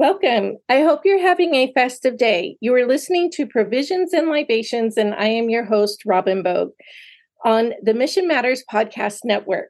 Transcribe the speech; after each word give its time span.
Welcome. 0.00 0.56
I 0.70 0.80
hope 0.80 1.02
you're 1.04 1.20
having 1.20 1.54
a 1.54 1.74
festive 1.74 2.16
day. 2.16 2.56
You 2.62 2.74
are 2.74 2.86
listening 2.86 3.30
to 3.32 3.46
Provisions 3.46 4.14
and 4.14 4.30
Libations, 4.30 4.96
and 4.96 5.14
I 5.14 5.26
am 5.26 5.50
your 5.50 5.66
host, 5.66 6.04
Robin 6.06 6.42
Bogue, 6.42 6.70
on 7.44 7.74
the 7.82 7.92
Mission 7.92 8.26
Matters 8.26 8.64
Podcast 8.72 9.26
Network. 9.26 9.68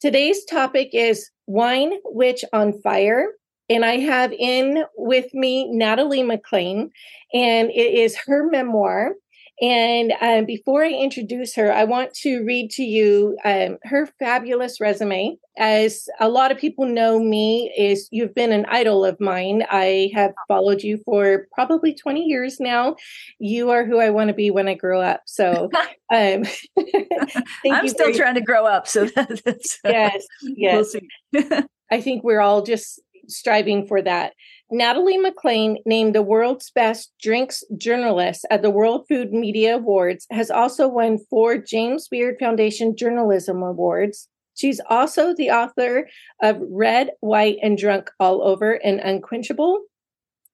Today's 0.00 0.44
topic 0.46 0.88
is 0.92 1.30
Wine 1.46 1.92
Witch 2.06 2.44
on 2.52 2.72
Fire. 2.82 3.28
And 3.68 3.84
I 3.84 3.98
have 3.98 4.32
in 4.36 4.82
with 4.96 5.32
me 5.32 5.70
Natalie 5.70 6.24
MacLean, 6.24 6.90
and 7.32 7.70
it 7.70 7.94
is 7.94 8.18
her 8.26 8.50
memoir, 8.50 9.12
and 9.60 10.12
um, 10.20 10.44
before 10.44 10.84
I 10.84 10.90
introduce 10.90 11.54
her, 11.56 11.72
I 11.72 11.84
want 11.84 12.14
to 12.14 12.44
read 12.44 12.70
to 12.72 12.84
you 12.84 13.36
um, 13.44 13.78
her 13.84 14.08
fabulous 14.18 14.80
resume. 14.80 15.36
As 15.56 16.08
a 16.20 16.28
lot 16.28 16.52
of 16.52 16.58
people 16.58 16.86
know 16.86 17.18
me, 17.18 17.72
is 17.76 18.08
you've 18.12 18.34
been 18.34 18.52
an 18.52 18.66
idol 18.66 19.04
of 19.04 19.18
mine. 19.18 19.64
I 19.68 20.10
have 20.14 20.32
followed 20.46 20.82
you 20.82 21.00
for 21.04 21.48
probably 21.52 21.92
20 21.92 22.22
years 22.22 22.60
now. 22.60 22.94
You 23.40 23.70
are 23.70 23.84
who 23.84 23.98
I 23.98 24.10
want 24.10 24.28
to 24.28 24.34
be 24.34 24.52
when 24.52 24.68
I 24.68 24.74
grow 24.74 25.00
up. 25.00 25.22
So 25.26 25.70
um, 26.12 26.44
I'm 27.70 27.88
still 27.88 28.12
trying 28.12 28.36
to 28.36 28.40
grow 28.40 28.64
up. 28.64 28.86
So 28.86 29.06
that's 29.16 29.78
uh, 29.84 29.90
yes, 29.90 30.26
yes. 30.42 30.94
We'll 31.32 31.62
I 31.90 32.00
think 32.00 32.22
we're 32.22 32.40
all 32.40 32.62
just 32.62 33.00
striving 33.28 33.86
for 33.86 34.02
that. 34.02 34.32
Natalie 34.70 35.16
MacLean, 35.16 35.78
named 35.86 36.14
the 36.14 36.22
world's 36.22 36.70
best 36.70 37.12
drinks 37.22 37.64
journalist 37.76 38.44
at 38.50 38.62
the 38.62 38.70
World 38.70 39.06
Food 39.08 39.32
Media 39.32 39.76
Awards, 39.76 40.26
has 40.30 40.50
also 40.50 40.88
won 40.88 41.18
four 41.30 41.56
James 41.56 42.08
Beard 42.08 42.36
Foundation 42.38 42.94
Journalism 42.96 43.62
Awards. 43.62 44.28
She's 44.54 44.80
also 44.90 45.34
the 45.34 45.50
author 45.50 46.08
of 46.42 46.60
Red, 46.60 47.12
White, 47.20 47.58
and 47.62 47.78
Drunk 47.78 48.10
All 48.18 48.42
Over 48.42 48.72
and 48.72 49.00
Unquenchable, 49.00 49.82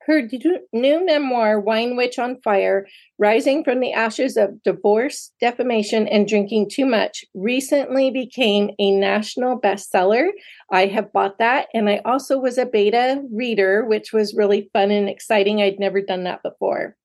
her 0.06 0.22
new 0.72 1.04
memoir, 1.06 1.60
Wine 1.60 1.96
Witch 1.96 2.18
on 2.18 2.40
Fire 2.42 2.86
Rising 3.18 3.62
from 3.65 3.80
the 3.80 3.92
Ashes 3.92 4.37
of 4.37 4.62
Divorce, 4.62 5.32
Defamation, 5.40 6.09
and 6.09 6.26
Drinking 6.26 6.68
Too 6.68 6.84
Much, 6.84 7.24
recently 7.34 8.10
became 8.10 8.70
a 8.79 8.90
national 8.90 9.60
bestseller. 9.60 10.30
I 10.70 10.87
have 10.87 11.12
bought 11.12 11.38
that, 11.38 11.68
and 11.73 11.88
I 11.88 12.01
also 12.04 12.38
was 12.38 12.59
a 12.59 12.66
beta 12.66 13.23
reader, 13.32 13.84
which 13.84 14.12
was 14.12 14.34
really 14.34 14.68
fun 14.73 14.90
and 14.90 15.09
exciting. 15.09 15.62
I'd 15.62 15.79
never 15.79 16.01
done 16.01 16.24
that 16.24 16.42
before. 16.42 16.96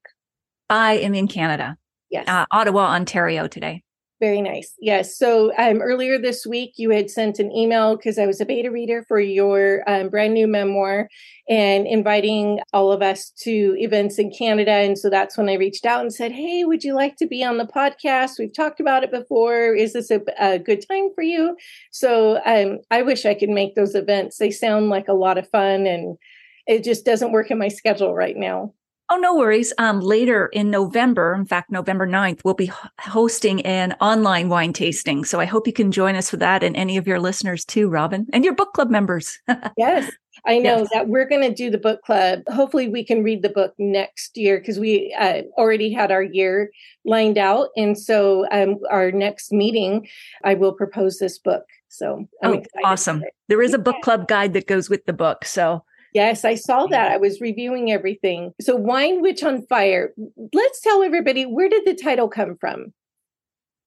I 0.70 0.96
am 0.96 1.16
in 1.16 1.30
Canada. 1.30 1.78
Yes. 2.10 2.28
Uh, 2.28 2.46
Ottawa, 2.52 2.94
Ontario 2.94 3.48
today. 3.48 3.84
Very 4.20 4.42
nice. 4.42 4.74
Yes. 4.80 5.16
So 5.16 5.52
um, 5.60 5.80
earlier 5.80 6.18
this 6.18 6.44
week, 6.44 6.74
you 6.78 6.90
had 6.90 7.12
sent 7.12 7.38
an 7.38 7.52
email 7.52 7.96
because 7.96 8.18
I 8.18 8.26
was 8.26 8.42
a 8.42 8.46
beta 8.46 8.72
reader 8.72 9.06
for 9.08 9.20
your 9.20 9.88
um, 9.88 10.10
brand 10.10 10.34
new 10.34 10.48
memoir 10.48 11.08
and 11.48 11.86
inviting 11.86 12.60
all 12.74 12.92
of 12.92 13.04
us 13.04 13.30
to 13.44 13.76
events 13.78 14.18
in 14.18 14.32
Canada. 14.32 14.72
And 14.72 14.98
so 14.98 15.12
that's 15.12 15.38
when 15.38 15.50
I 15.50 15.54
reached 15.54 15.86
out 15.86 16.02
and 16.02 16.12
said, 16.12 16.32
Hey, 16.32 16.64
would 16.64 16.84
you 16.84 16.96
like 16.96 17.16
to 17.18 17.28
be 17.28 17.44
on 17.44 17.60
the 17.60 17.68
podcast? 17.68 18.40
We've 18.40 18.54
talked 18.54 18.80
about 18.80 19.04
it 19.04 19.12
before. 19.12 19.76
Is 19.76 19.94
this 19.94 20.10
a, 20.10 20.22
a 20.40 20.58
good 20.58 20.84
time 20.90 21.10
for 21.14 21.22
you? 21.22 21.56
So 21.92 22.42
um, 22.44 22.80
I 22.90 23.04
wish 23.04 23.24
I 23.24 23.36
could 23.36 23.50
make 23.50 23.76
those 23.76 23.94
events. 23.94 24.40
They 24.40 24.50
sound 24.50 24.90
like 24.90 25.08
a 25.08 25.14
lot 25.14 25.38
of 25.38 25.48
fun 25.48 25.86
and 25.86 26.18
it 26.66 26.84
just 26.84 27.06
doesn't 27.06 27.32
work 27.32 27.52
in 27.52 27.60
my 27.60 27.70
schedule 27.70 28.16
right 28.16 28.36
now. 28.36 28.74
Oh, 29.10 29.16
no 29.16 29.36
worries. 29.36 29.72
Um, 29.78 30.02
later 30.02 30.48
in 30.48 30.70
November, 30.70 31.34
in 31.34 31.46
fact, 31.46 31.72
November 31.72 32.06
9th, 32.06 32.42
we'll 32.44 32.54
be 32.54 32.72
hosting 33.00 33.62
an 33.62 33.96
online 34.02 34.50
wine 34.50 34.74
tasting. 34.74 35.24
So 35.24 35.40
I 35.40 35.46
hope 35.46 35.66
you 35.66 35.72
can 35.72 35.94
join 35.94 36.18
us 36.18 36.30
for 36.30 36.38
that 36.38 36.62
and 36.62 36.76
any 36.76 36.98
of 36.98 37.08
your 37.08 37.20
listeners 37.20 37.64
too, 37.64 37.88
Robin, 37.88 38.28
and 38.34 38.44
your 38.44 38.54
book 38.54 38.74
club 38.74 38.90
members. 38.90 39.40
yes. 39.78 40.12
I 40.46 40.60
know 40.60 40.80
yes. 40.80 40.90
that 40.94 41.08
we're 41.08 41.28
going 41.28 41.42
to 41.42 41.54
do 41.54 41.70
the 41.70 41.78
book 41.78 42.02
club. 42.04 42.42
Hopefully, 42.48 42.90
we 42.90 43.04
can 43.04 43.24
read 43.24 43.42
the 43.42 43.50
book 43.50 43.74
next 43.78 44.38
year 44.38 44.60
because 44.60 44.78
we 44.78 45.16
uh, 45.18 45.44
already 45.58 45.92
had 45.92 46.12
our 46.12 46.24
year 46.24 46.70
lined 47.06 47.38
out. 47.38 47.70
And 47.76 47.98
so, 47.98 48.46
um, 48.52 48.78
our 48.90 49.12
next 49.12 49.52
meeting, 49.52 50.08
I 50.44 50.54
will 50.54 50.74
propose 50.74 51.18
this 51.18 51.40
book. 51.40 51.64
So, 51.88 52.28
I'm 52.44 52.58
oh, 52.58 52.64
awesome. 52.84 53.24
There 53.48 53.62
is 53.62 53.74
a 53.74 53.80
book 53.80 53.96
club 54.04 54.28
guide 54.28 54.54
that 54.54 54.68
goes 54.68 54.90
with 54.90 55.06
the 55.06 55.14
book. 55.14 55.44
So, 55.44 55.84
Yes, 56.18 56.44
I 56.44 56.56
saw 56.56 56.88
that. 56.88 57.12
I 57.12 57.18
was 57.18 57.42
reviewing 57.42 57.92
everything. 57.92 58.52
So, 58.60 58.76
Wine 58.76 59.22
Witch 59.22 59.44
on 59.44 59.62
Fire. 59.68 60.16
Let's 60.52 60.82
tell 60.82 61.04
everybody 61.04 61.46
where 61.46 61.70
did 61.70 61.86
the 61.86 61.94
title 61.94 62.28
come 62.28 62.58
from? 62.60 62.92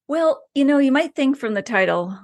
Well, 0.06 0.40
you 0.54 0.64
know, 0.64 0.78
you 0.78 0.92
might 0.92 1.16
think 1.16 1.36
from 1.36 1.54
the 1.54 1.62
title, 1.62 2.16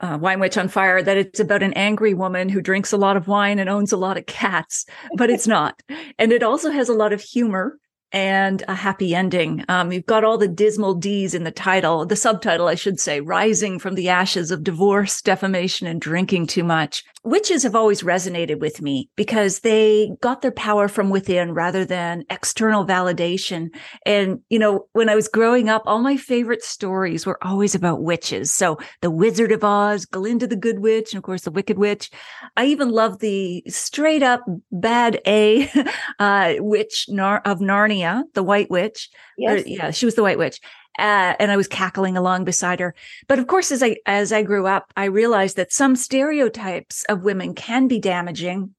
uh, 0.00 0.18
Wine 0.20 0.38
Witch 0.38 0.58
on 0.58 0.68
Fire, 0.68 1.02
that 1.02 1.16
it's 1.16 1.40
about 1.40 1.62
an 1.62 1.72
angry 1.72 2.12
woman 2.12 2.50
who 2.50 2.60
drinks 2.60 2.92
a 2.92 2.98
lot 2.98 3.16
of 3.16 3.26
wine 3.26 3.58
and 3.58 3.70
owns 3.70 3.90
a 3.90 3.96
lot 3.96 4.18
of 4.18 4.26
cats, 4.26 4.84
but 5.16 5.30
it's 5.30 5.46
not. 5.46 5.80
and 6.18 6.30
it 6.30 6.42
also 6.42 6.70
has 6.70 6.90
a 6.90 6.94
lot 6.94 7.14
of 7.14 7.22
humor 7.22 7.78
and 8.14 8.62
a 8.68 8.74
happy 8.76 9.12
ending. 9.12 9.64
Um, 9.68 9.90
you've 9.90 10.06
got 10.06 10.22
all 10.22 10.38
the 10.38 10.46
dismal 10.46 10.94
D's 10.94 11.34
in 11.34 11.42
the 11.42 11.50
title, 11.50 12.06
the 12.06 12.14
subtitle, 12.14 12.68
I 12.68 12.76
should 12.76 13.00
say, 13.00 13.20
rising 13.20 13.80
from 13.80 13.96
the 13.96 14.08
ashes 14.08 14.52
of 14.52 14.62
divorce, 14.62 15.20
defamation, 15.20 15.88
and 15.88 16.00
drinking 16.00 16.46
too 16.46 16.62
much. 16.62 17.02
Witches 17.24 17.64
have 17.64 17.74
always 17.74 18.02
resonated 18.02 18.60
with 18.60 18.80
me 18.80 19.10
because 19.16 19.60
they 19.60 20.12
got 20.20 20.42
their 20.42 20.52
power 20.52 20.86
from 20.86 21.10
within 21.10 21.54
rather 21.54 21.84
than 21.84 22.22
external 22.30 22.86
validation. 22.86 23.70
And, 24.06 24.40
you 24.48 24.58
know, 24.60 24.86
when 24.92 25.08
I 25.08 25.16
was 25.16 25.26
growing 25.26 25.68
up, 25.68 25.82
all 25.86 26.00
my 26.00 26.16
favorite 26.16 26.62
stories 26.62 27.26
were 27.26 27.42
always 27.42 27.74
about 27.74 28.02
witches. 28.02 28.52
So 28.52 28.78
the 29.00 29.10
Wizard 29.10 29.50
of 29.50 29.64
Oz, 29.64 30.04
Glinda 30.04 30.46
the 30.46 30.54
Good 30.54 30.80
Witch, 30.80 31.12
and 31.12 31.18
of 31.18 31.24
course 31.24 31.42
the 31.42 31.50
Wicked 31.50 31.78
Witch. 31.78 32.10
I 32.56 32.66
even 32.66 32.90
love 32.90 33.18
the 33.18 33.64
straight 33.68 34.22
up 34.22 34.42
bad 34.70 35.20
A 35.26 35.68
uh, 36.20 36.54
witch 36.58 37.06
of 37.08 37.58
Narnia 37.58 38.03
the 38.34 38.42
White 38.42 38.70
Witch. 38.70 39.10
Yes. 39.36 39.64
Or, 39.64 39.68
yeah, 39.68 39.90
she 39.90 40.06
was 40.06 40.14
the 40.14 40.22
White 40.22 40.38
Witch. 40.38 40.60
Uh, 40.98 41.34
and 41.40 41.50
I 41.50 41.56
was 41.56 41.66
cackling 41.66 42.16
along 42.16 42.44
beside 42.44 42.80
her. 42.80 42.94
But 43.26 43.38
of 43.38 43.48
course, 43.48 43.72
as 43.72 43.82
I 43.82 43.96
as 44.06 44.32
I 44.32 44.42
grew 44.42 44.66
up, 44.66 44.92
I 44.96 45.06
realized 45.06 45.56
that 45.56 45.72
some 45.72 45.96
stereotypes 45.96 47.04
of 47.08 47.24
women 47.24 47.54
can 47.54 47.88
be 47.88 47.98
damaging. 47.98 48.74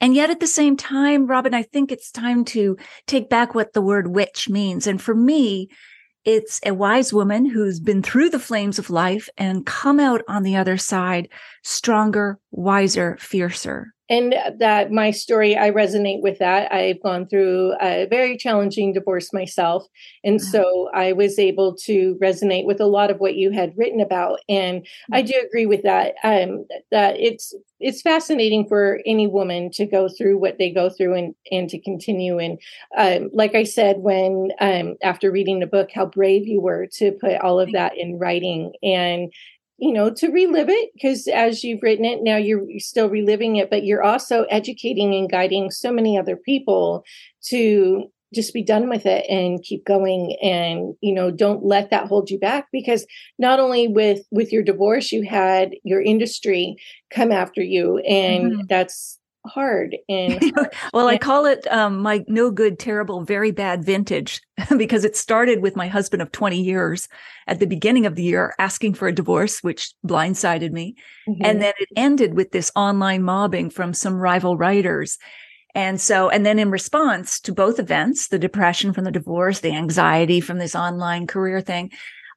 And 0.00 0.14
yet 0.14 0.28
at 0.28 0.40
the 0.40 0.46
same 0.46 0.76
time, 0.76 1.26
Robin, 1.26 1.54
I 1.54 1.62
think 1.62 1.90
it's 1.90 2.10
time 2.10 2.44
to 2.46 2.76
take 3.06 3.30
back 3.30 3.54
what 3.54 3.72
the 3.72 3.80
word 3.80 4.08
witch 4.08 4.48
means. 4.48 4.86
And 4.86 5.00
for 5.00 5.14
me, 5.14 5.68
it's 6.24 6.60
a 6.66 6.74
wise 6.74 7.12
woman 7.12 7.46
who's 7.46 7.78
been 7.78 8.02
through 8.02 8.30
the 8.30 8.40
flames 8.40 8.78
of 8.78 8.90
life 8.90 9.28
and 9.38 9.64
come 9.64 10.00
out 10.00 10.22
on 10.28 10.42
the 10.42 10.56
other 10.56 10.76
side 10.76 11.28
stronger, 11.62 12.38
wiser, 12.50 13.16
fiercer 13.20 13.94
and 14.08 14.34
that 14.58 14.90
my 14.90 15.10
story 15.10 15.56
i 15.56 15.70
resonate 15.70 16.22
with 16.22 16.38
that. 16.38 16.72
I've 16.72 17.02
gone 17.02 17.26
through 17.26 17.74
a 17.80 18.06
very 18.06 18.36
challenging 18.36 18.92
divorce 18.92 19.32
myself. 19.32 19.86
And 20.24 20.40
mm-hmm. 20.40 20.50
so 20.50 20.90
i 20.94 21.12
was 21.12 21.38
able 21.38 21.74
to 21.84 22.16
resonate 22.22 22.66
with 22.66 22.80
a 22.80 22.86
lot 22.86 23.10
of 23.10 23.18
what 23.18 23.36
you 23.36 23.50
had 23.50 23.76
written 23.76 24.00
about. 24.00 24.40
And 24.48 24.82
mm-hmm. 24.82 25.14
i 25.14 25.22
do 25.22 25.34
agree 25.44 25.66
with 25.66 25.82
that. 25.82 26.14
Um, 26.22 26.66
that 26.90 27.18
it's 27.18 27.54
it's 27.78 28.00
fascinating 28.00 28.66
for 28.66 29.00
any 29.04 29.26
woman 29.26 29.70
to 29.72 29.84
go 29.84 30.08
through 30.08 30.38
what 30.38 30.56
they 30.58 30.70
go 30.70 30.88
through 30.88 31.14
and 31.14 31.34
and 31.50 31.68
to 31.70 31.78
continue. 31.80 32.38
And 32.38 32.58
um, 32.96 33.30
like 33.32 33.54
i 33.54 33.64
said 33.64 33.98
when 33.98 34.50
um, 34.60 34.96
after 35.02 35.30
reading 35.30 35.60
the 35.60 35.66
book 35.66 35.90
how 35.94 36.06
brave 36.06 36.46
you 36.46 36.60
were 36.60 36.86
to 36.94 37.12
put 37.12 37.40
all 37.40 37.60
of 37.60 37.72
that 37.72 37.96
in 37.96 38.18
writing. 38.18 38.72
And 38.82 39.32
you 39.78 39.92
know 39.92 40.10
to 40.10 40.28
relive 40.28 40.68
it 40.68 40.90
because 40.94 41.26
as 41.28 41.62
you've 41.62 41.82
written 41.82 42.04
it 42.04 42.22
now 42.22 42.36
you're, 42.36 42.68
you're 42.68 42.80
still 42.80 43.08
reliving 43.08 43.56
it 43.56 43.70
but 43.70 43.84
you're 43.84 44.02
also 44.02 44.44
educating 44.44 45.14
and 45.14 45.30
guiding 45.30 45.70
so 45.70 45.92
many 45.92 46.18
other 46.18 46.36
people 46.36 47.04
to 47.42 48.04
just 48.34 48.52
be 48.52 48.62
done 48.62 48.88
with 48.88 49.06
it 49.06 49.24
and 49.28 49.62
keep 49.62 49.84
going 49.84 50.36
and 50.42 50.94
you 51.00 51.14
know 51.14 51.30
don't 51.30 51.64
let 51.64 51.90
that 51.90 52.06
hold 52.06 52.30
you 52.30 52.38
back 52.38 52.66
because 52.72 53.06
not 53.38 53.60
only 53.60 53.86
with 53.86 54.20
with 54.30 54.52
your 54.52 54.62
divorce 54.62 55.12
you 55.12 55.22
had 55.22 55.74
your 55.84 56.02
industry 56.02 56.76
come 57.10 57.30
after 57.30 57.62
you 57.62 57.98
and 57.98 58.52
mm-hmm. 58.52 58.60
that's 58.68 59.18
hard 59.46 59.96
and 60.08 60.52
well 60.92 61.08
i 61.08 61.16
call 61.16 61.46
it 61.46 61.66
um, 61.72 61.98
my 61.98 62.24
no 62.28 62.50
good 62.50 62.78
terrible 62.78 63.22
very 63.22 63.50
bad 63.50 63.84
vintage 63.84 64.40
because 64.76 65.04
it 65.04 65.16
started 65.16 65.60
with 65.60 65.76
my 65.76 65.88
husband 65.88 66.22
of 66.22 66.32
20 66.32 66.60
years 66.60 67.08
at 67.46 67.60
the 67.60 67.66
beginning 67.66 68.06
of 68.06 68.14
the 68.14 68.22
year 68.22 68.54
asking 68.58 68.94
for 68.94 69.08
a 69.08 69.14
divorce 69.14 69.62
which 69.62 69.92
blindsided 70.06 70.72
me. 70.72 70.94
Mm-hmm. 71.28 71.44
and 71.44 71.62
then 71.62 71.72
it 71.78 71.88
ended 71.96 72.34
with 72.34 72.52
this 72.52 72.70
online 72.76 73.22
mobbing 73.22 73.70
from 73.70 73.92
some 73.92 74.14
rival 74.14 74.56
writers. 74.56 75.18
And 75.74 76.00
so, 76.00 76.30
and 76.30 76.46
then 76.46 76.58
in 76.58 76.70
response 76.70 77.38
to 77.40 77.52
both 77.52 77.78
events, 77.78 78.28
the 78.28 78.38
depression 78.38 78.94
from 78.94 79.04
the 79.04 79.10
divorce, 79.10 79.60
the 79.60 79.74
anxiety 79.74 80.40
from 80.40 80.56
this 80.56 80.74
online 80.74 81.26
career 81.26 81.60
thing, 81.60 81.90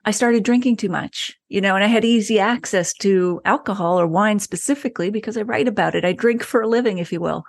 I 0.06 0.12
started 0.12 0.44
drinking 0.44 0.78
too 0.78 0.90
much, 0.90 1.38
you 1.50 1.62
know, 1.62 1.76
and 1.76 1.84
I 1.84 1.88
had 1.88 2.06
easy 2.06 2.40
access 2.40 2.94
to 2.96 3.42
alcohol 3.46 4.00
or 4.00 4.08
wine 4.08 4.40
specifically 4.40 5.10
because 5.10 5.38
I 5.38 5.42
write 5.42 5.68
about 5.68 5.94
it. 5.94 6.06
I 6.06 6.14
drink 6.14 6.42
for 6.44 6.62
a 6.62 6.68
living, 6.68 6.98
if 6.98 7.12
you 7.12 7.20
will. 7.20 7.44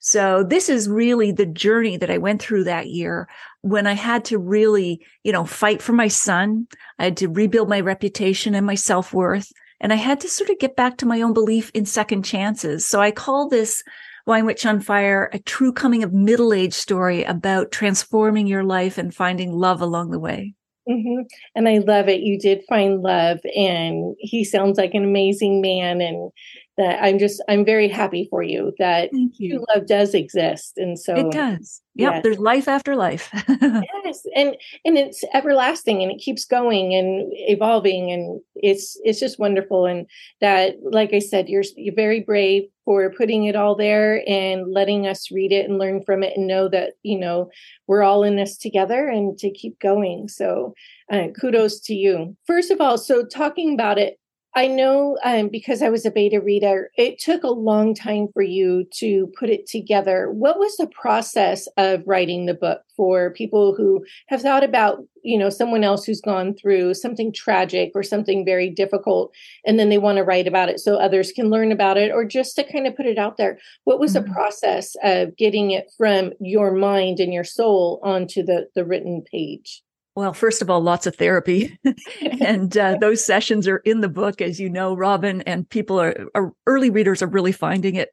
So 0.00 0.42
this 0.42 0.68
is 0.68 0.88
really 0.88 1.30
the 1.30 1.46
journey 1.46 1.96
that 1.96 2.10
I 2.10 2.18
went 2.18 2.42
through 2.42 2.64
that 2.64 2.88
year 2.88 3.28
when 3.60 3.86
I 3.86 3.92
had 3.92 4.24
to 4.26 4.38
really, 4.38 5.06
you 5.22 5.32
know, 5.32 5.44
fight 5.44 5.80
for 5.80 5.92
my 5.92 6.08
son. 6.08 6.66
I 6.98 7.04
had 7.04 7.16
to 7.18 7.28
rebuild 7.28 7.68
my 7.68 7.78
reputation 7.78 8.56
and 8.56 8.66
my 8.66 8.74
self 8.74 9.14
worth. 9.14 9.52
And 9.80 9.92
I 9.92 9.96
had 9.96 10.20
to 10.20 10.28
sort 10.28 10.50
of 10.50 10.58
get 10.58 10.74
back 10.74 10.96
to 10.98 11.06
my 11.06 11.22
own 11.22 11.32
belief 11.32 11.70
in 11.72 11.86
second 11.86 12.24
chances. 12.24 12.84
So 12.84 13.00
I 13.00 13.12
call 13.12 13.48
this 13.48 13.84
Wine 14.26 14.44
Witch 14.44 14.66
on 14.66 14.80
Fire 14.80 15.30
a 15.32 15.38
true 15.38 15.72
coming 15.72 16.02
of 16.02 16.12
middle 16.12 16.52
age 16.52 16.74
story 16.74 17.22
about 17.22 17.70
transforming 17.70 18.48
your 18.48 18.64
life 18.64 18.98
and 18.98 19.14
finding 19.14 19.52
love 19.52 19.80
along 19.80 20.10
the 20.10 20.20
way. 20.20 20.54
Mm-hmm. 20.88 21.22
And 21.54 21.68
I 21.68 21.78
love 21.78 22.08
it. 22.08 22.20
You 22.20 22.38
did 22.38 22.64
find 22.68 23.02
love, 23.02 23.38
and 23.56 24.16
he 24.18 24.44
sounds 24.44 24.78
like 24.78 24.94
an 24.94 25.04
amazing 25.04 25.60
man. 25.60 26.00
And 26.00 26.32
that 26.78 27.02
I'm 27.02 27.18
just 27.18 27.42
I'm 27.48 27.64
very 27.64 27.88
happy 27.88 28.26
for 28.30 28.42
you 28.42 28.72
that 28.78 29.10
you. 29.12 29.64
love 29.74 29.86
does 29.86 30.14
exist, 30.14 30.78
and 30.78 30.98
so 30.98 31.14
it 31.14 31.30
does. 31.30 31.82
Yep, 31.94 32.12
yes. 32.14 32.22
there's 32.22 32.38
life 32.38 32.68
after 32.68 32.96
life. 32.96 33.28
yes, 33.60 34.22
and 34.34 34.56
and 34.84 34.96
it's 34.96 35.22
everlasting, 35.34 36.02
and 36.02 36.10
it 36.10 36.18
keeps 36.18 36.46
going 36.46 36.94
and 36.94 37.30
evolving, 37.32 38.10
and 38.10 38.40
it's 38.54 38.98
it's 39.04 39.20
just 39.20 39.38
wonderful. 39.38 39.84
And 39.84 40.06
that, 40.40 40.76
like 40.82 41.12
I 41.12 41.18
said, 41.18 41.50
you're 41.50 41.64
you're 41.76 41.94
very 41.94 42.20
brave 42.20 42.64
for 42.86 43.12
putting 43.12 43.44
it 43.44 43.54
all 43.54 43.76
there 43.76 44.22
and 44.26 44.72
letting 44.72 45.06
us 45.06 45.30
read 45.30 45.52
it 45.52 45.68
and 45.68 45.78
learn 45.78 46.02
from 46.02 46.22
it, 46.22 46.36
and 46.36 46.46
know 46.46 46.68
that 46.68 46.94
you 47.02 47.18
know 47.18 47.50
we're 47.86 48.02
all 48.02 48.22
in 48.22 48.36
this 48.36 48.56
together, 48.56 49.08
and 49.08 49.36
to 49.38 49.50
keep 49.50 49.78
going. 49.78 50.28
So, 50.28 50.72
uh, 51.12 51.28
kudos 51.38 51.80
to 51.80 51.94
you. 51.94 52.34
First 52.46 52.70
of 52.70 52.80
all, 52.80 52.96
so 52.96 53.26
talking 53.26 53.74
about 53.74 53.98
it 53.98 54.18
I 54.54 54.66
know 54.66 55.16
um, 55.24 55.48
because 55.48 55.80
I 55.80 55.88
was 55.88 56.04
a 56.04 56.10
beta 56.10 56.38
reader, 56.38 56.90
it 56.98 57.18
took 57.18 57.42
a 57.42 57.48
long 57.48 57.94
time 57.94 58.28
for 58.34 58.42
you 58.42 58.84
to 58.96 59.32
put 59.38 59.48
it 59.48 59.66
together. 59.66 60.30
What 60.30 60.58
was 60.58 60.76
the 60.76 60.88
process 60.88 61.66
of 61.78 62.02
writing 62.06 62.44
the 62.44 62.52
book 62.52 62.82
for 62.94 63.32
people 63.32 63.74
who 63.74 64.04
have 64.26 64.42
thought 64.42 64.62
about, 64.62 64.98
you 65.22 65.38
know, 65.38 65.48
someone 65.48 65.84
else 65.84 66.04
who's 66.04 66.20
gone 66.20 66.54
through 66.54 66.92
something 66.92 67.32
tragic 67.32 67.92
or 67.94 68.02
something 68.02 68.44
very 68.44 68.68
difficult, 68.68 69.34
and 69.64 69.78
then 69.78 69.88
they 69.88 69.96
want 69.96 70.18
to 70.18 70.24
write 70.24 70.46
about 70.46 70.68
it 70.68 70.80
so 70.80 70.96
others 70.96 71.32
can 71.32 71.48
learn 71.48 71.72
about 71.72 71.96
it, 71.96 72.12
or 72.12 72.22
just 72.22 72.54
to 72.56 72.62
kind 72.62 72.86
of 72.86 72.94
put 72.94 73.06
it 73.06 73.16
out 73.16 73.38
there? 73.38 73.58
What 73.84 74.00
was 74.00 74.12
mm-hmm. 74.12 74.26
the 74.26 74.34
process 74.34 74.94
of 75.02 75.34
getting 75.38 75.70
it 75.70 75.90
from 75.96 76.32
your 76.40 76.72
mind 76.72 77.20
and 77.20 77.32
your 77.32 77.44
soul 77.44 78.00
onto 78.02 78.42
the 78.42 78.68
the 78.74 78.84
written 78.84 79.22
page? 79.22 79.82
Well, 80.14 80.34
first 80.34 80.60
of 80.60 80.68
all, 80.68 80.80
lots 80.80 81.06
of 81.06 81.16
therapy. 81.16 81.78
and 82.40 82.76
uh, 82.76 82.96
those 83.00 83.24
sessions 83.24 83.66
are 83.66 83.78
in 83.78 84.00
the 84.00 84.08
book, 84.08 84.40
as 84.40 84.60
you 84.60 84.68
know, 84.68 84.94
Robin, 84.94 85.42
and 85.42 85.68
people 85.68 86.00
are, 86.00 86.26
are, 86.34 86.52
early 86.66 86.90
readers 86.90 87.22
are 87.22 87.28
really 87.28 87.52
finding 87.52 87.94
it 87.94 88.10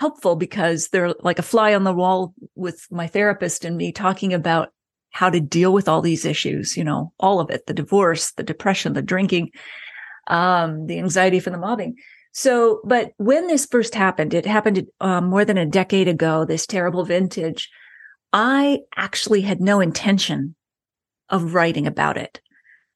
helpful 0.00 0.36
because 0.36 0.88
they're 0.88 1.14
like 1.20 1.38
a 1.38 1.42
fly 1.42 1.74
on 1.74 1.84
the 1.84 1.92
wall 1.92 2.34
with 2.54 2.86
my 2.90 3.06
therapist 3.06 3.64
and 3.64 3.76
me 3.76 3.90
talking 3.92 4.32
about 4.32 4.72
how 5.10 5.30
to 5.30 5.40
deal 5.40 5.72
with 5.72 5.88
all 5.88 6.02
these 6.02 6.24
issues, 6.24 6.76
you 6.76 6.84
know, 6.84 7.12
all 7.18 7.40
of 7.40 7.50
it, 7.50 7.66
the 7.66 7.74
divorce, 7.74 8.32
the 8.32 8.42
depression, 8.42 8.92
the 8.92 9.02
drinking, 9.02 9.50
um, 10.28 10.86
the 10.86 10.98
anxiety 10.98 11.40
from 11.40 11.54
the 11.54 11.58
mobbing. 11.58 11.96
So, 12.32 12.80
but 12.84 13.12
when 13.16 13.46
this 13.46 13.66
first 13.66 13.94
happened, 13.94 14.34
it 14.34 14.46
happened 14.46 14.86
um, 15.00 15.26
more 15.26 15.44
than 15.44 15.58
a 15.58 15.66
decade 15.66 16.06
ago, 16.06 16.44
this 16.44 16.66
terrible 16.66 17.04
vintage. 17.04 17.70
I 18.32 18.80
actually 18.96 19.40
had 19.40 19.60
no 19.60 19.80
intention 19.80 20.54
of 21.30 21.54
writing 21.54 21.86
about 21.86 22.16
it. 22.16 22.40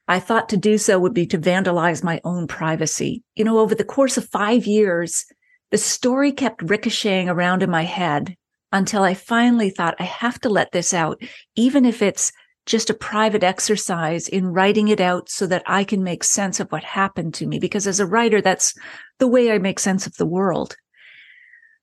I 0.08 0.20
thought 0.20 0.48
to 0.50 0.56
do 0.56 0.78
so 0.78 0.98
would 0.98 1.14
be 1.14 1.26
to 1.26 1.38
vandalize 1.38 2.02
my 2.02 2.20
own 2.24 2.46
privacy. 2.46 3.22
You 3.34 3.44
know, 3.44 3.58
over 3.58 3.74
the 3.74 3.84
course 3.84 4.16
of 4.16 4.28
five 4.28 4.66
years, 4.66 5.24
the 5.70 5.78
story 5.78 6.32
kept 6.32 6.62
ricocheting 6.62 7.28
around 7.28 7.62
in 7.62 7.70
my 7.70 7.84
head 7.84 8.36
until 8.72 9.02
I 9.02 9.14
finally 9.14 9.70
thought 9.70 9.96
I 9.98 10.04
have 10.04 10.40
to 10.40 10.48
let 10.48 10.72
this 10.72 10.92
out, 10.92 11.22
even 11.54 11.84
if 11.84 12.02
it's 12.02 12.32
just 12.66 12.90
a 12.90 12.94
private 12.94 13.42
exercise 13.42 14.28
in 14.28 14.52
writing 14.52 14.88
it 14.88 15.00
out 15.00 15.28
so 15.28 15.46
that 15.46 15.62
I 15.66 15.84
can 15.84 16.02
make 16.02 16.24
sense 16.24 16.60
of 16.60 16.70
what 16.70 16.84
happened 16.84 17.34
to 17.34 17.46
me. 17.46 17.58
Because 17.58 17.86
as 17.86 18.00
a 18.00 18.06
writer, 18.06 18.40
that's 18.40 18.74
the 19.18 19.26
way 19.28 19.50
I 19.50 19.58
make 19.58 19.78
sense 19.78 20.06
of 20.06 20.16
the 20.16 20.26
world. 20.26 20.76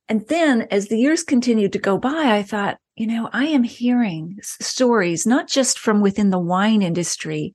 And 0.10 0.28
then 0.28 0.68
as 0.72 0.88
the 0.88 0.98
years 0.98 1.24
continued 1.24 1.72
to 1.74 1.80
go 1.80 2.00
by, 2.00 2.36
I 2.36 2.42
thought, 2.42 2.80
you 2.96 3.06
know, 3.06 3.30
I 3.32 3.46
am 3.46 3.62
hearing 3.64 4.40
stories, 4.42 5.28
not 5.28 5.48
just 5.48 5.78
from 5.78 6.02
within 6.02 6.32
the 6.32 6.40
wine 6.40 6.82
industry, 6.82 7.54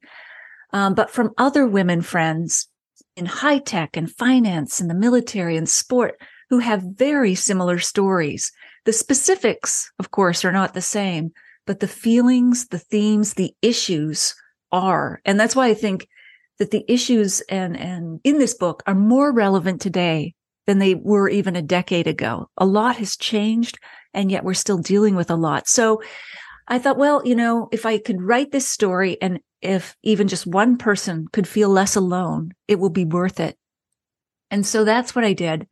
um, 0.73 0.95
but 0.95 1.11
from 1.11 1.33
other 1.37 1.67
women 1.67 2.01
friends 2.01 2.69
in 3.17 3.27
high 3.27 3.59
tech 3.59 3.97
and 3.97 4.11
finance 4.11 4.81
and 4.81 4.89
the 4.89 4.95
military 4.95 5.57
and 5.57 5.69
sport 5.69 6.15
who 6.49 6.61
have 6.61 6.83
very 6.83 7.35
similar 7.35 7.79
stories. 7.79 8.53
The 8.85 8.93
specifics, 8.93 9.91
of 9.99 10.13
course, 10.13 10.45
are 10.45 10.53
not 10.53 10.75
the 10.75 10.81
same, 10.81 11.33
but 11.67 11.81
the 11.81 11.89
feelings, 11.89 12.69
the 12.69 12.79
themes, 12.79 13.35
the 13.35 13.55
issues 13.63 14.35
are. 14.71 15.21
And 15.25 15.41
that's 15.41 15.57
why 15.57 15.67
I 15.67 15.75
think 15.75 16.09
that 16.59 16.71
the 16.71 16.85
issues 16.87 17.41
and, 17.43 17.77
and 17.77 18.21
in 18.23 18.39
this 18.39 18.55
book 18.55 18.83
are 18.87 18.95
more 18.95 19.33
relevant 19.33 19.81
today 19.81 20.35
than 20.67 20.79
they 20.79 20.95
were 20.95 21.29
even 21.29 21.57
a 21.57 21.63
decade 21.63 22.07
ago. 22.07 22.49
A 22.57 22.67
lot 22.67 22.97
has 22.97 23.17
changed 23.17 23.79
and 24.13 24.31
yet 24.31 24.45
we're 24.45 24.55
still 24.55 24.79
dealing 24.79 25.17
with 25.17 25.31
a 25.31 25.37
lot. 25.37 25.69
So 25.69 26.03
I 26.67 26.79
thought, 26.79 26.97
well, 26.97 27.23
you 27.25 27.35
know, 27.35 27.69
if 27.73 27.85
I 27.85 27.99
could 27.99 28.23
write 28.23 28.53
this 28.53 28.69
story 28.69 29.21
and 29.21 29.41
if 29.61 29.97
even 30.03 30.29
just 30.29 30.47
one 30.47 30.77
person 30.77 31.27
could 31.33 31.49
feel 31.49 31.69
less 31.69 31.97
alone, 31.97 32.53
it 32.69 32.79
will 32.79 32.91
be 32.91 33.05
worth 33.05 33.41
it. 33.41 33.59
And 34.51 34.65
so 34.65 34.85
that's 34.85 35.15
what 35.15 35.25
I 35.25 35.33
did. 35.33 35.67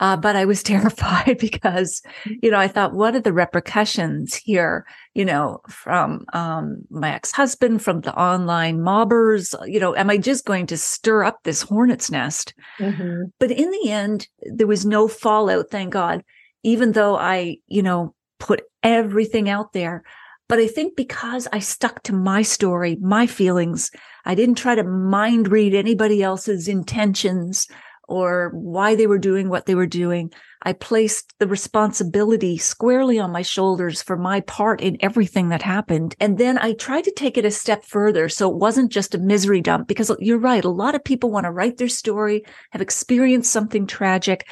Uh, 0.00 0.16
but 0.16 0.34
I 0.34 0.44
was 0.44 0.62
terrified 0.64 1.38
because, 1.38 2.02
you 2.42 2.50
know, 2.50 2.58
I 2.58 2.66
thought, 2.66 2.94
what 2.94 3.14
are 3.14 3.20
the 3.20 3.32
repercussions 3.32 4.34
here, 4.34 4.84
you 5.14 5.24
know, 5.24 5.60
from 5.68 6.24
um, 6.32 6.82
my 6.90 7.14
ex 7.14 7.30
husband, 7.30 7.82
from 7.82 8.00
the 8.00 8.14
online 8.18 8.82
mobbers? 8.82 9.54
You 9.66 9.78
know, 9.78 9.94
am 9.94 10.10
I 10.10 10.16
just 10.16 10.44
going 10.44 10.66
to 10.66 10.76
stir 10.76 11.22
up 11.22 11.38
this 11.44 11.62
hornet's 11.62 12.10
nest? 12.10 12.54
Mm-hmm. 12.78 13.24
But 13.38 13.52
in 13.52 13.70
the 13.70 13.90
end, 13.90 14.26
there 14.42 14.66
was 14.66 14.84
no 14.84 15.06
fallout, 15.06 15.70
thank 15.70 15.92
God 15.92 16.24
even 16.62 16.92
though 16.92 17.16
I, 17.16 17.58
you 17.66 17.82
know, 17.82 18.14
put 18.38 18.62
everything 18.82 19.48
out 19.48 19.72
there. 19.72 20.02
But 20.48 20.58
I 20.58 20.66
think 20.66 20.96
because 20.96 21.46
I 21.52 21.60
stuck 21.60 22.02
to 22.04 22.12
my 22.12 22.42
story, 22.42 22.96
my 23.00 23.26
feelings, 23.26 23.90
I 24.24 24.34
didn't 24.34 24.56
try 24.56 24.74
to 24.74 24.82
mind 24.82 25.50
read 25.50 25.74
anybody 25.74 26.22
else's 26.22 26.66
intentions 26.66 27.68
or 28.10 28.50
why 28.54 28.94
they 28.94 29.06
were 29.06 29.18
doing 29.18 29.48
what 29.48 29.66
they 29.66 29.74
were 29.74 29.86
doing. 29.86 30.32
I 30.62 30.74
placed 30.74 31.32
the 31.38 31.46
responsibility 31.46 32.58
squarely 32.58 33.18
on 33.18 33.32
my 33.32 33.42
shoulders 33.42 34.02
for 34.02 34.16
my 34.16 34.40
part 34.40 34.80
in 34.80 34.98
everything 35.00 35.48
that 35.48 35.62
happened. 35.62 36.14
And 36.20 36.36
then 36.36 36.58
I 36.58 36.74
tried 36.74 37.04
to 37.04 37.12
take 37.12 37.38
it 37.38 37.46
a 37.46 37.50
step 37.50 37.84
further. 37.84 38.28
So 38.28 38.50
it 38.50 38.56
wasn't 38.56 38.92
just 38.92 39.14
a 39.14 39.18
misery 39.18 39.62
dump 39.62 39.88
because 39.88 40.10
you're 40.18 40.38
right. 40.38 40.64
A 40.64 40.68
lot 40.68 40.94
of 40.94 41.04
people 41.04 41.30
want 41.30 41.44
to 41.44 41.50
write 41.50 41.78
their 41.78 41.88
story, 41.88 42.44
have 42.72 42.82
experienced 42.82 43.50
something 43.50 43.86
tragic, 43.86 44.46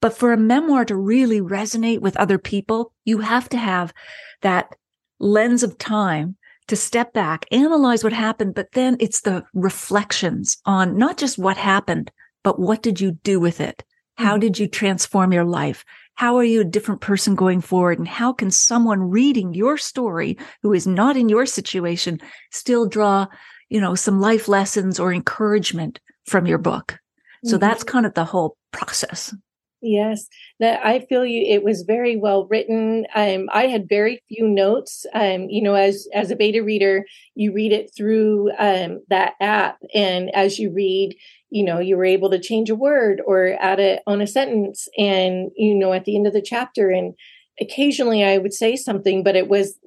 but 0.00 0.16
for 0.16 0.32
a 0.32 0.38
memoir 0.38 0.84
to 0.84 0.96
really 0.96 1.40
resonate 1.40 2.00
with 2.00 2.16
other 2.16 2.38
people, 2.38 2.92
you 3.04 3.18
have 3.18 3.48
to 3.50 3.58
have 3.58 3.92
that 4.42 4.74
lens 5.18 5.62
of 5.62 5.78
time 5.78 6.36
to 6.68 6.76
step 6.76 7.12
back, 7.12 7.46
analyze 7.50 8.04
what 8.04 8.12
happened, 8.12 8.54
but 8.54 8.72
then 8.72 8.96
it's 9.00 9.22
the 9.22 9.44
reflections 9.52 10.58
on 10.64 10.96
not 10.96 11.18
just 11.18 11.36
what 11.36 11.56
happened, 11.56 12.12
but 12.42 12.58
what 12.58 12.82
did 12.82 13.00
you 13.00 13.12
do 13.12 13.40
with 13.40 13.60
it? 13.60 13.84
How 14.16 14.32
mm-hmm. 14.32 14.40
did 14.40 14.58
you 14.58 14.68
transform 14.68 15.32
your 15.32 15.44
life? 15.44 15.84
How 16.14 16.36
are 16.36 16.44
you 16.44 16.60
a 16.60 16.64
different 16.64 17.00
person 17.00 17.34
going 17.34 17.60
forward? 17.60 17.98
And 17.98 18.08
how 18.08 18.32
can 18.32 18.50
someone 18.50 19.10
reading 19.10 19.54
your 19.54 19.78
story 19.78 20.36
who 20.62 20.72
is 20.72 20.86
not 20.86 21.16
in 21.16 21.28
your 21.28 21.46
situation 21.46 22.20
still 22.50 22.86
draw, 22.86 23.26
you 23.68 23.80
know, 23.80 23.94
some 23.94 24.20
life 24.20 24.46
lessons 24.46 25.00
or 25.00 25.12
encouragement 25.12 26.00
from 26.26 26.46
your 26.46 26.58
book? 26.58 26.98
So 27.44 27.52
mm-hmm. 27.52 27.60
that's 27.60 27.84
kind 27.84 28.04
of 28.04 28.14
the 28.14 28.26
whole 28.26 28.56
process. 28.70 29.34
Yes, 29.82 30.26
that 30.58 30.84
I 30.84 31.00
feel 31.00 31.24
you. 31.24 31.42
It 31.42 31.62
was 31.64 31.82
very 31.82 32.14
well 32.16 32.46
written. 32.46 33.06
Um, 33.14 33.48
I 33.50 33.66
had 33.68 33.88
very 33.88 34.20
few 34.28 34.46
notes. 34.46 35.06
Um, 35.14 35.48
you 35.48 35.62
know, 35.62 35.72
as 35.74 36.06
as 36.12 36.30
a 36.30 36.36
beta 36.36 36.62
reader, 36.62 37.06
you 37.34 37.52
read 37.54 37.72
it 37.72 37.90
through 37.96 38.50
um, 38.58 39.00
that 39.08 39.34
app, 39.40 39.78
and 39.94 40.28
as 40.34 40.58
you 40.58 40.70
read, 40.70 41.16
you 41.48 41.64
know, 41.64 41.78
you 41.78 41.96
were 41.96 42.04
able 42.04 42.28
to 42.30 42.38
change 42.38 42.68
a 42.68 42.74
word 42.74 43.22
or 43.26 43.56
add 43.58 43.80
it 43.80 44.02
on 44.06 44.20
a 44.20 44.26
sentence, 44.26 44.86
and 44.98 45.50
you 45.56 45.74
know, 45.74 45.94
at 45.94 46.04
the 46.04 46.14
end 46.14 46.26
of 46.26 46.34
the 46.34 46.42
chapter, 46.42 46.90
and 46.90 47.14
occasionally 47.58 48.22
I 48.22 48.36
would 48.36 48.52
say 48.52 48.76
something, 48.76 49.22
but 49.24 49.34
it 49.36 49.48
was 49.48 49.78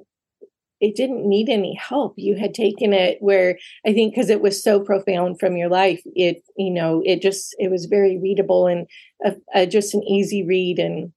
it 0.83 0.95
didn't 0.97 1.25
need 1.25 1.47
any 1.47 1.73
help. 1.75 2.13
You 2.17 2.35
had 2.35 2.53
taken 2.53 2.91
it 2.91 3.17
where 3.21 3.57
I 3.85 3.93
think 3.93 4.13
because 4.13 4.29
it 4.29 4.41
was 4.41 4.61
so 4.61 4.81
profound 4.81 5.39
from 5.39 5.55
your 5.55 5.69
life, 5.69 6.01
it 6.05 6.43
you 6.57 6.71
know 6.71 7.01
it 7.05 7.21
just 7.21 7.55
it 7.57 7.71
was 7.71 7.85
very 7.85 8.17
readable 8.17 8.67
and 8.67 8.85
a, 9.23 9.35
a, 9.55 9.65
just 9.65 9.93
an 9.93 10.03
easy 10.03 10.43
read 10.43 10.79
and 10.79 11.13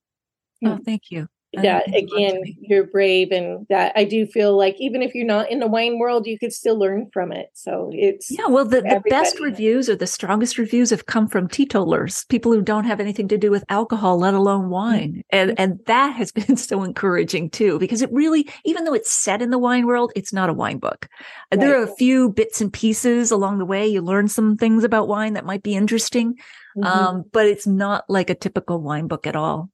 oh 0.65 0.79
thank 0.85 1.11
you 1.11 1.27
that 1.55 1.87
again 1.95 2.43
you're 2.61 2.87
brave 2.87 3.31
and 3.31 3.67
that 3.69 3.93
i 3.97 4.05
do 4.05 4.27
feel 4.27 4.57
like 4.57 4.77
even 4.79 5.03
if 5.03 5.15
you're 5.15 5.27
not 5.27 5.51
in 5.51 5.59
the 5.59 5.67
wine 5.67 5.99
world 5.99 6.27
you 6.27 6.39
could 6.39 6.53
still 6.53 6.79
learn 6.79 7.09
from 7.13 7.33
it 7.33 7.49
so 7.55 7.91
it's 7.93 8.31
yeah 8.31 8.47
well 8.47 8.65
the, 8.65 8.83
the 8.83 9.03
best 9.09 9.41
reviews 9.41 9.89
or 9.89 9.97
the 9.97 10.07
strongest 10.07 10.59
reviews 10.59 10.91
have 10.91 11.07
come 11.07 11.27
from 11.27 11.49
teetotalers 11.49 12.25
people 12.27 12.53
who 12.53 12.61
don't 12.61 12.85
have 12.85 13.01
anything 13.01 13.29
to 13.29 13.39
do 13.39 13.51
with 13.51 13.65
alcohol 13.69 14.19
let 14.19 14.35
alone 14.35 14.63
mm-hmm. 14.63 14.71
wine 14.71 15.11
mm-hmm. 15.11 15.21
and 15.31 15.59
and 15.59 15.79
that 15.87 16.11
has 16.11 16.33
been 16.47 16.57
so 16.57 16.83
encouraging 16.83 17.49
too 17.49 17.79
because 17.79 18.03
it 18.03 18.13
really 18.13 18.49
even 18.65 18.85
though 18.85 18.95
it's 18.95 19.11
set 19.11 19.41
in 19.41 19.51
the 19.51 19.59
wine 19.59 19.87
world 19.87 20.13
it's 20.15 20.33
not 20.33 20.51
a 20.51 20.55
wine 20.55 20.79
book 20.79 21.09
right. 21.53 21.61
there 21.61 21.79
are 21.79 21.85
a 21.85 21.97
few 21.97 22.31
bits 22.31 22.61
and 22.61 22.73
pieces 22.73 23.31
along 23.31 23.59
the 23.59 23.65
way 23.65 23.87
you 23.87 24.03
learn 24.03 24.29
some 24.29 24.57
things 24.57 24.85
about 24.85 25.09
wine 25.09 25.35
that 25.35 25.45
might 25.45 25.63
be 25.63 25.75
interesting 25.75 26.35
mm-hmm. 26.77 26.85
um, 26.85 27.25
but 27.33 27.47
it's 27.47 27.67
not 27.67 28.05
like 28.09 28.31
a 28.31 28.35
typical 28.35 28.81
wine 28.81 29.07
book 29.07 29.27
at 29.27 29.37
all 29.37 29.71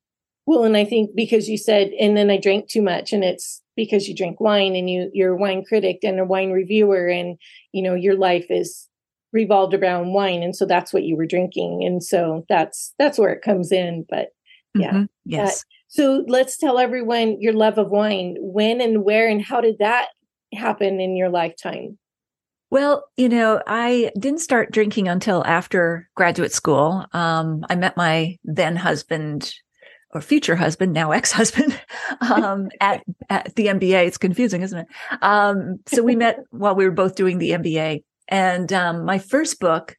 well, 0.47 0.65
and 0.65 0.77
I 0.77 0.85
think 0.85 1.15
because 1.15 1.49
you 1.49 1.57
said, 1.57 1.93
and 2.01 2.17
then 2.17 2.31
I 2.31 2.39
drank 2.39 2.69
too 2.69 2.83
much, 2.83 3.13
and 3.13 3.23
it's 3.23 3.63
because 3.77 4.09
you 4.09 4.15
drink 4.15 4.41
wine 4.41 4.75
and 4.75 4.91
you 4.91 5.11
you're 5.13 5.35
a 5.35 5.37
wine 5.37 5.65
critic 5.65 6.01
and 6.03 6.19
a 6.19 6.25
wine 6.25 6.51
reviewer, 6.51 7.07
and 7.07 7.39
you 7.73 7.83
know 7.83 7.95
your 7.95 8.17
life 8.17 8.47
is 8.51 8.89
revolved 9.33 9.75
around 9.75 10.13
wine, 10.13 10.43
and 10.43 10.57
so 10.57 10.67
that's 10.67 10.93
what 10.93 11.05
you 11.05 11.17
were 11.17 11.27
drinking, 11.27 11.85
and 11.85 12.03
so 12.03 12.45
that's 12.49 12.93
that's 12.99 13.19
where 13.19 13.33
it 13.33 13.43
comes 13.43 13.71
in. 13.71 14.05
But 14.09 14.31
yeah, 14.75 14.91
mm-hmm. 14.93 15.05
yes. 15.25 15.61
That, 15.61 15.65
so 15.89 16.25
let's 16.27 16.57
tell 16.57 16.79
everyone 16.79 17.41
your 17.41 17.53
love 17.53 17.79
of 17.79 17.91
wine. 17.91 18.37
When 18.41 18.81
and 18.81 19.05
where 19.05 19.29
and 19.29 19.43
how 19.43 19.61
did 19.61 19.79
that 19.79 20.09
happen 20.55 21.01
in 21.01 21.17
your 21.17 21.29
lifetime? 21.29 21.99
Well, 22.71 23.05
you 23.19 23.29
know, 23.29 23.63
I 23.67 24.11
didn't 24.19 24.41
start 24.41 24.73
drinking 24.73 25.07
until 25.07 25.45
after 25.45 26.09
graduate 26.15 26.55
school. 26.55 27.05
Um, 27.13 27.67
I 27.69 27.75
met 27.75 27.99
my 27.99 28.39
then 28.45 28.77
husband 28.77 29.53
or 30.13 30.21
future 30.21 30.57
husband, 30.57 30.93
now 30.93 31.13
ex-husband, 31.13 31.81
um, 32.21 32.69
at, 32.81 33.03
at 33.31 33.55
the 33.55 33.67
MBA. 33.67 34.07
It's 34.07 34.19
confusing, 34.19 34.63
isn't 34.63 34.79
it? 34.79 34.87
Um, 35.23 35.81
so 35.87 36.03
we 36.03 36.17
met 36.17 36.41
while 36.51 36.75
we 36.75 36.85
were 36.85 36.93
both 36.93 37.15
doing 37.15 37.39
the 37.39 37.51
MBA. 37.51 38.03
And 38.29 38.73
um, 38.73 39.05
my 39.05 39.19
first 39.19 39.61
book 39.61 39.97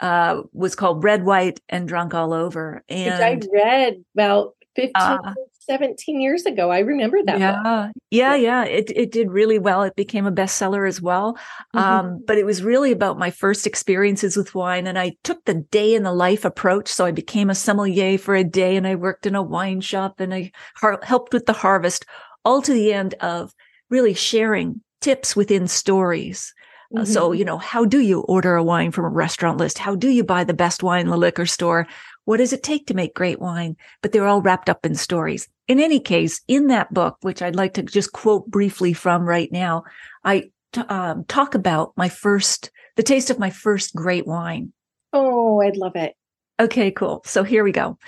uh, 0.00 0.42
was 0.52 0.74
called 0.74 1.04
Red, 1.04 1.24
White, 1.24 1.60
and 1.68 1.88
Drunk 1.88 2.14
All 2.14 2.32
Over. 2.32 2.82
And 2.88 3.22
I 3.22 3.40
read 3.52 4.04
about 4.14 4.54
15, 4.76 4.92
uh, 4.94 5.34
17 5.66 6.20
years 6.20 6.44
ago. 6.46 6.70
I 6.70 6.80
remember 6.80 7.18
that. 7.24 7.38
Yeah. 7.38 7.90
Yeah. 8.10 8.34
Yeah. 8.34 8.64
It, 8.64 8.92
it 8.94 9.10
did 9.10 9.30
really 9.30 9.58
well. 9.58 9.82
It 9.82 9.96
became 9.96 10.26
a 10.26 10.32
bestseller 10.32 10.88
as 10.88 11.00
well. 11.00 11.34
Mm-hmm. 11.74 11.78
Um, 11.78 12.24
but 12.26 12.38
it 12.38 12.46
was 12.46 12.62
really 12.62 12.92
about 12.92 13.18
my 13.18 13.30
first 13.30 13.66
experiences 13.66 14.36
with 14.36 14.54
wine. 14.54 14.86
And 14.86 14.98
I 14.98 15.16
took 15.24 15.44
the 15.44 15.54
day 15.54 15.94
in 15.94 16.02
the 16.02 16.12
life 16.12 16.44
approach. 16.44 16.88
So 16.88 17.04
I 17.04 17.10
became 17.10 17.50
a 17.50 17.54
sommelier 17.54 18.18
for 18.18 18.34
a 18.34 18.44
day 18.44 18.76
and 18.76 18.86
I 18.86 18.94
worked 18.94 19.26
in 19.26 19.34
a 19.34 19.42
wine 19.42 19.80
shop 19.80 20.20
and 20.20 20.34
I 20.34 20.52
har- 20.76 21.00
helped 21.02 21.32
with 21.32 21.46
the 21.46 21.52
harvest, 21.52 22.04
all 22.44 22.62
to 22.62 22.72
the 22.72 22.92
end 22.92 23.14
of 23.20 23.52
really 23.90 24.14
sharing 24.14 24.80
tips 25.00 25.36
within 25.36 25.68
stories. 25.68 26.54
Uh, 26.94 27.00
mm-hmm. 27.00 27.12
so, 27.12 27.32
you 27.32 27.44
know, 27.44 27.58
how 27.58 27.84
do 27.84 28.00
you 28.00 28.20
order 28.20 28.56
a 28.56 28.62
wine 28.62 28.90
from 28.90 29.04
a 29.04 29.08
restaurant 29.08 29.58
list? 29.58 29.78
How 29.78 29.94
do 29.94 30.08
you 30.08 30.22
buy 30.22 30.44
the 30.44 30.54
best 30.54 30.82
wine 30.82 31.02
in 31.02 31.10
the 31.10 31.16
liquor 31.16 31.46
store? 31.46 31.86
What 32.24 32.38
does 32.38 32.52
it 32.52 32.62
take 32.62 32.86
to 32.86 32.94
make 32.94 33.14
great 33.14 33.40
wine? 33.40 33.76
But 34.02 34.12
they're 34.12 34.26
all 34.26 34.42
wrapped 34.42 34.70
up 34.70 34.86
in 34.86 34.94
stories. 34.94 35.48
In 35.68 35.80
any 35.80 36.00
case, 36.00 36.40
in 36.48 36.68
that 36.68 36.92
book, 36.92 37.18
which 37.20 37.42
I'd 37.42 37.56
like 37.56 37.74
to 37.74 37.82
just 37.82 38.12
quote 38.12 38.46
briefly 38.50 38.92
from 38.92 39.22
right 39.24 39.50
now, 39.52 39.84
I 40.24 40.50
um, 40.88 41.24
talk 41.24 41.54
about 41.54 41.92
my 41.96 42.08
first, 42.08 42.70
the 42.96 43.02
taste 43.02 43.30
of 43.30 43.38
my 43.38 43.50
first 43.50 43.94
great 43.94 44.26
wine. 44.26 44.72
Oh, 45.12 45.60
I'd 45.60 45.76
love 45.76 45.96
it. 45.96 46.14
Okay, 46.60 46.90
cool. 46.90 47.22
So 47.24 47.44
here 47.44 47.64
we 47.64 47.72
go. 47.72 47.98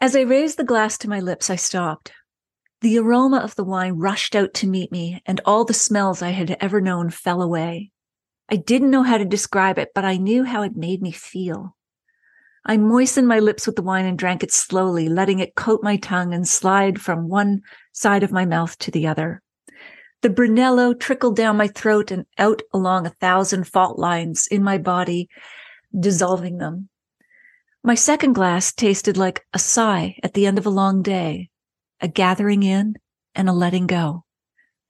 As 0.00 0.14
I 0.14 0.22
raised 0.22 0.58
the 0.58 0.64
glass 0.64 0.98
to 0.98 1.08
my 1.08 1.20
lips, 1.20 1.50
I 1.50 1.56
stopped. 1.56 2.12
The 2.82 2.98
aroma 2.98 3.38
of 3.38 3.54
the 3.54 3.64
wine 3.64 3.94
rushed 3.94 4.36
out 4.36 4.52
to 4.54 4.66
meet 4.66 4.92
me, 4.92 5.22
and 5.24 5.40
all 5.44 5.64
the 5.64 5.74
smells 5.74 6.20
I 6.20 6.30
had 6.30 6.56
ever 6.60 6.80
known 6.80 7.10
fell 7.10 7.42
away. 7.42 7.90
I 8.48 8.56
didn't 8.56 8.90
know 8.90 9.02
how 9.02 9.18
to 9.18 9.24
describe 9.24 9.78
it, 9.78 9.92
but 9.94 10.04
I 10.04 10.18
knew 10.18 10.44
how 10.44 10.62
it 10.62 10.76
made 10.76 11.02
me 11.02 11.10
feel. 11.12 11.75
I 12.68 12.76
moistened 12.76 13.28
my 13.28 13.38
lips 13.38 13.64
with 13.64 13.76
the 13.76 13.82
wine 13.82 14.06
and 14.06 14.18
drank 14.18 14.42
it 14.42 14.52
slowly, 14.52 15.08
letting 15.08 15.38
it 15.38 15.54
coat 15.54 15.84
my 15.84 15.96
tongue 15.96 16.34
and 16.34 16.48
slide 16.48 17.00
from 17.00 17.28
one 17.28 17.62
side 17.92 18.24
of 18.24 18.32
my 18.32 18.44
mouth 18.44 18.76
to 18.78 18.90
the 18.90 19.06
other. 19.06 19.40
The 20.22 20.30
Brunello 20.30 20.92
trickled 20.92 21.36
down 21.36 21.56
my 21.56 21.68
throat 21.68 22.10
and 22.10 22.26
out 22.38 22.62
along 22.74 23.06
a 23.06 23.10
thousand 23.20 23.68
fault 23.68 24.00
lines 24.00 24.48
in 24.48 24.64
my 24.64 24.78
body, 24.78 25.28
dissolving 25.96 26.58
them. 26.58 26.88
My 27.84 27.94
second 27.94 28.32
glass 28.32 28.72
tasted 28.72 29.16
like 29.16 29.46
a 29.52 29.60
sigh 29.60 30.16
at 30.24 30.34
the 30.34 30.44
end 30.44 30.58
of 30.58 30.66
a 30.66 30.70
long 30.70 31.02
day, 31.02 31.50
a 32.00 32.08
gathering 32.08 32.64
in 32.64 32.96
and 33.36 33.48
a 33.48 33.52
letting 33.52 33.86
go. 33.86 34.24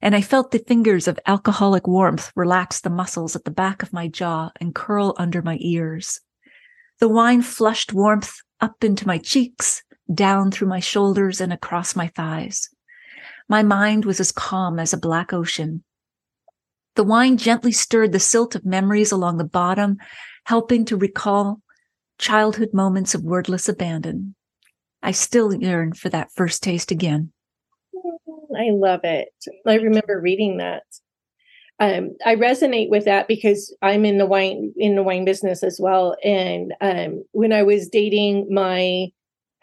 And 0.01 0.15
I 0.15 0.21
felt 0.21 0.49
the 0.49 0.57
fingers 0.57 1.07
of 1.07 1.19
alcoholic 1.27 1.87
warmth 1.87 2.31
relax 2.35 2.81
the 2.81 2.89
muscles 2.89 3.35
at 3.35 3.45
the 3.45 3.51
back 3.51 3.83
of 3.83 3.93
my 3.93 4.07
jaw 4.07 4.49
and 4.59 4.73
curl 4.73 5.13
under 5.19 5.43
my 5.43 5.59
ears. 5.61 6.21
The 6.99 7.07
wine 7.07 7.41
flushed 7.41 7.93
warmth 7.93 8.41
up 8.59 8.83
into 8.83 9.05
my 9.05 9.17
cheeks, 9.17 9.83
down 10.11 10.51
through 10.51 10.67
my 10.67 10.79
shoulders 10.79 11.39
and 11.39 11.53
across 11.53 11.95
my 11.95 12.07
thighs. 12.07 12.69
My 13.47 13.61
mind 13.61 14.05
was 14.05 14.19
as 14.19 14.31
calm 14.31 14.79
as 14.79 14.93
a 14.93 14.97
black 14.97 15.31
ocean. 15.31 15.83
The 16.95 17.03
wine 17.03 17.37
gently 17.37 17.71
stirred 17.71 18.11
the 18.11 18.19
silt 18.19 18.55
of 18.55 18.65
memories 18.65 19.11
along 19.11 19.37
the 19.37 19.43
bottom, 19.43 19.97
helping 20.45 20.85
to 20.85 20.97
recall 20.97 21.61
childhood 22.17 22.69
moments 22.73 23.13
of 23.13 23.23
wordless 23.23 23.69
abandon. 23.69 24.33
I 25.03 25.11
still 25.11 25.53
yearn 25.53 25.93
for 25.93 26.09
that 26.09 26.31
first 26.35 26.63
taste 26.63 26.89
again. 26.89 27.31
I 28.57 28.71
love 28.71 29.01
it. 29.03 29.29
I 29.67 29.75
remember 29.75 30.19
reading 30.19 30.57
that 30.57 30.83
um, 31.79 32.15
I 32.25 32.35
resonate 32.35 32.89
with 32.89 33.05
that 33.05 33.27
because 33.27 33.75
I'm 33.81 34.03
in 34.05 34.17
the 34.17 34.25
wine 34.25 34.73
in 34.77 34.95
the 34.95 35.03
wine 35.03 35.25
business 35.25 35.63
as 35.63 35.79
well. 35.79 36.15
And 36.23 36.73
um, 36.81 37.23
when 37.31 37.53
I 37.53 37.63
was 37.63 37.87
dating 37.87 38.47
my 38.51 39.07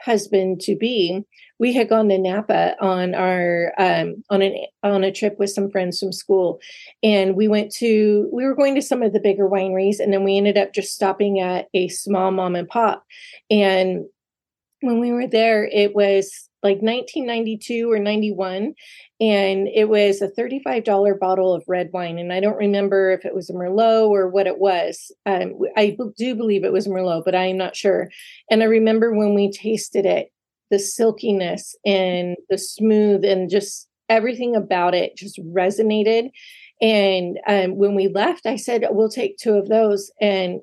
husband 0.01 0.61
to 0.61 0.77
be, 0.77 1.25
we 1.59 1.73
had 1.73 1.89
gone 1.89 2.09
to 2.09 2.19
Napa 2.19 2.77
on 2.81 3.15
our 3.15 3.73
um, 3.79 4.23
on 4.31 4.43
an 4.43 4.55
on 4.83 5.03
a 5.03 5.11
trip 5.13 5.39
with 5.39 5.51
some 5.51 5.71
friends 5.71 5.99
from 5.99 6.13
school, 6.13 6.61
and 7.03 7.35
we 7.35 7.49
went 7.49 7.73
to 7.77 8.29
we 8.33 8.45
were 8.45 8.55
going 8.55 8.75
to 8.77 8.83
some 8.83 9.03
of 9.03 9.13
the 9.13 9.21
bigger 9.21 9.49
wineries, 9.49 9.99
and 9.99 10.13
then 10.13 10.23
we 10.23 10.37
ended 10.37 10.57
up 10.57 10.73
just 10.73 10.95
stopping 10.95 11.41
at 11.41 11.67
a 11.75 11.89
small 11.89 12.31
mom 12.31 12.55
and 12.55 12.69
pop. 12.69 13.05
And 13.51 14.05
when 14.83 15.01
we 15.01 15.11
were 15.11 15.27
there, 15.27 15.65
it 15.65 15.95
was 15.97 16.49
like 16.65 16.79
1992 16.79 17.93
or 17.93 17.99
91 17.99 18.75
and 19.21 19.69
it 19.69 19.89
was 19.89 20.23
a 20.23 20.29
$35 20.29 21.21
bottle 21.21 21.53
of 21.53 21.63
red 21.69 21.91
wine 21.93 22.19
and 22.19 22.33
i 22.33 22.41
don't 22.41 22.57
remember 22.57 23.11
if 23.11 23.25
it 23.27 23.35
was 23.35 23.51
a 23.51 23.53
merlot 23.53 24.09
or 24.09 24.29
what 24.29 24.47
it 24.47 24.59
was 24.59 25.13
um, 25.27 25.53
i 25.77 25.97
do 26.17 26.35
believe 26.35 26.65
it 26.65 26.73
was 26.73 26.89
merlot 26.89 27.23
but 27.25 27.35
i'm 27.35 27.59
not 27.59 27.77
sure 27.77 28.11
and 28.51 28.63
i 28.63 28.67
remember 28.67 29.13
when 29.13 29.35
we 29.35 29.53
tasted 29.53 30.07
it 30.07 30.33
the 30.71 30.79
silkiness 30.79 31.77
and 31.85 32.37
the 32.49 32.59
smooth 32.59 33.25
and 33.25 33.51
just 33.51 33.87
everything 34.09 34.57
about 34.57 34.95
it 34.95 35.15
just 35.17 35.39
resonated 35.45 36.31
and 36.81 37.39
um, 37.47 37.77
when 37.77 37.95
we 37.95 38.09
left 38.09 38.47
i 38.47 38.57
said 38.57 38.87
we'll 38.91 39.11
take 39.11 39.37
two 39.37 39.55
of 39.55 39.69
those 39.69 40.11
and 40.19 40.61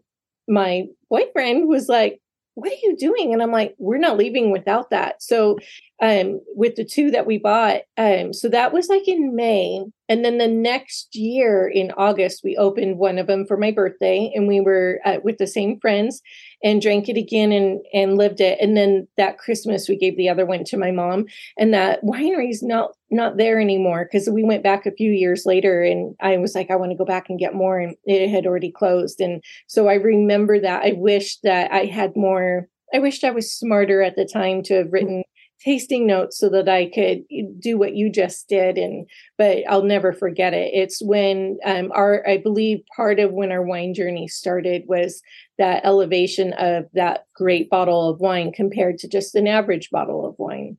my 0.48 0.86
boyfriend 1.10 1.68
was 1.68 1.88
like 1.88 2.20
what 2.56 2.72
are 2.72 2.76
you 2.84 2.96
doing? 2.98 3.34
And 3.34 3.42
I'm 3.42 3.52
like, 3.52 3.76
we're 3.78 3.98
not 3.98 4.18
leaving 4.18 4.52
without 4.52 4.90
that. 4.90 5.24
So 5.24 5.58
um 6.02 6.42
with 6.56 6.76
the 6.76 6.86
two 6.86 7.12
that 7.12 7.26
we 7.26 7.38
bought, 7.38 7.82
um, 7.98 8.34
so 8.34 8.50
that 8.50 8.74
was 8.74 8.90
like 8.90 9.08
in 9.08 9.36
May. 9.36 9.84
And 10.10 10.26
then 10.26 10.40
the 10.40 10.48
next 10.48 11.16
year 11.16 11.70
in 11.70 11.92
August, 11.96 12.42
we 12.44 12.58
opened 12.58 12.98
one 12.98 13.18
of 13.18 13.28
them 13.28 13.46
for 13.46 13.56
my 13.56 13.72
birthday 13.72 14.30
and 14.36 14.46
we 14.46 14.60
were 14.60 15.00
uh, 15.06 15.20
with 15.24 15.38
the 15.38 15.48
same 15.48 15.80
friends 15.80 16.22
and 16.62 16.82
drank 16.82 17.08
it 17.08 17.18
again 17.18 17.52
and 17.52 17.80
and 17.94 18.18
lived 18.18 18.42
it. 18.42 18.60
And 18.60 18.76
then 18.76 19.08
that 19.18 19.38
Christmas 19.38 19.88
we 19.88 19.96
gave 19.96 20.18
the 20.18 20.28
other 20.28 20.46
one 20.46 20.64
to 20.66 20.78
my 20.78 20.92
mom. 20.92 21.28
And 21.58 21.74
that 21.74 22.04
winery's 22.04 22.62
not 22.62 22.92
not 23.10 23.38
there 23.38 23.60
anymore 23.60 24.06
because 24.06 24.30
we 24.30 24.44
went 24.44 24.64
back 24.64 24.86
a 24.86 24.92
few 24.92 25.12
years 25.12 25.46
later 25.46 25.82
and 25.84 26.16
I 26.20 26.38
was 26.38 26.56
like, 26.56 26.72
I 26.72 26.76
want 26.78 26.92
to 26.92 26.98
go 26.98 27.06
back 27.06 27.30
and 27.30 27.40
get 27.40 27.54
more. 27.54 27.80
And 27.80 27.96
it 28.06 28.30
had 28.30 28.46
already 28.46 28.72
closed. 28.72 29.22
And 29.22 29.44
so 29.68 29.88
I 29.88 29.96
remember 29.96 30.60
that. 30.60 30.84
I 30.84 30.94
wish 30.94 31.38
that 31.44 31.72
I 31.72 31.86
had 31.86 32.16
more. 32.16 32.68
I 32.94 33.00
wished 33.00 33.24
I 33.24 33.32
was 33.32 33.54
smarter 33.54 34.02
at 34.02 34.18
the 34.18 34.26
time 34.26 34.64
to 34.64 34.74
have 34.76 34.92
written 34.92 35.24
tasting 35.64 36.08
notes 36.08 36.38
so 36.38 36.50
that 36.50 36.68
I 36.68 36.90
could 36.90 37.24
do 37.60 37.78
what 37.78 37.96
you 37.96 38.12
just 38.12 38.48
did. 38.50 38.78
And 38.78 39.08
but 39.38 39.60
I'll 39.70 39.84
never 39.84 40.14
forget 40.14 40.54
it. 40.54 40.72
It's 40.74 41.02
when 41.02 41.58
um, 41.66 41.92
our 41.94 42.28
I 42.28 42.38
believe 42.38 42.80
part 42.96 43.20
of 43.20 43.32
when 43.32 43.52
our 43.52 43.64
wine 43.64 43.94
journey 43.94 44.28
started 44.28 44.84
was 44.88 45.22
that 45.58 45.86
elevation 45.86 46.54
of 46.54 46.86
that 46.94 47.26
great 47.36 47.70
bottle 47.70 48.10
of 48.10 48.20
wine 48.20 48.52
compared 48.52 48.98
to 49.00 49.08
just 49.08 49.36
an 49.36 49.48
average 49.48 49.90
bottle 49.92 50.26
of 50.26 50.36
wine. 50.38 50.78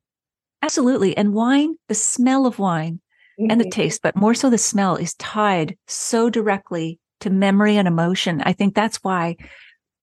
Absolutely. 0.63 1.17
And 1.17 1.35
wine, 1.35 1.77
the 1.89 1.95
smell 1.95 2.47
of 2.47 2.59
wine 2.59 3.01
mm-hmm. 3.39 3.51
and 3.51 3.61
the 3.61 3.65
mm-hmm. 3.65 3.71
taste, 3.71 4.01
but 4.03 4.17
more 4.17 4.35
so 4.35 4.49
the 4.51 4.59
smell 4.59 4.97
is 4.97 5.15
tied 5.15 5.77
so 5.87 6.31
directly 6.31 6.99
to 7.21 7.31
memory 7.31 7.77
and 7.77 7.89
emotion. 7.89 8.43
I 8.45 8.53
think 8.53 8.75
that's 8.75 8.99
why, 8.99 9.37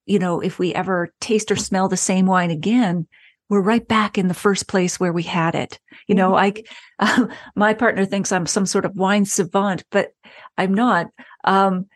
you 0.06 0.20
know, 0.20 0.40
if 0.42 0.60
we 0.60 0.74
ever 0.74 1.14
taste 1.20 1.52
or 1.52 1.56
smell 1.56 1.88
the 1.88 1.98
same 1.98 2.26
wine 2.26 2.52
again, 2.52 3.08
we're 3.50 3.62
right 3.62 3.88
back 3.88 4.18
in 4.18 4.28
the 4.28 4.34
first 4.34 4.68
place 4.68 5.00
where 5.00 5.12
we 5.12 5.24
had 5.24 5.56
it. 5.56 5.80
You 6.08 6.16
know, 6.16 6.32
mm-hmm. 6.32 6.64
I, 7.00 7.14
um, 7.18 7.30
my 7.56 7.74
partner 7.74 8.06
thinks 8.06 8.32
I'm 8.32 8.46
some 8.46 8.66
sort 8.66 8.86
of 8.86 8.96
wine 8.96 9.26
savant, 9.26 9.84
but 9.92 10.10
I'm 10.58 10.74
not. 10.74 11.08
Um, 11.44 11.88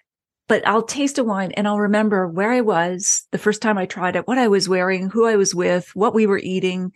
but 0.47 0.67
I'll 0.67 0.83
taste 0.83 1.17
a 1.17 1.23
wine 1.23 1.51
and 1.53 1.67
I'll 1.67 1.79
remember 1.79 2.27
where 2.27 2.51
I 2.51 2.61
was 2.61 3.25
the 3.31 3.37
first 3.37 3.61
time 3.61 3.77
I 3.77 3.85
tried 3.85 4.15
it, 4.15 4.27
what 4.27 4.37
I 4.37 4.49
was 4.49 4.67
wearing, 4.67 5.09
who 5.09 5.25
I 5.25 5.35
was 5.35 5.55
with, 5.55 5.89
what 5.93 6.13
we 6.13 6.27
were 6.27 6.39
eating, 6.39 6.91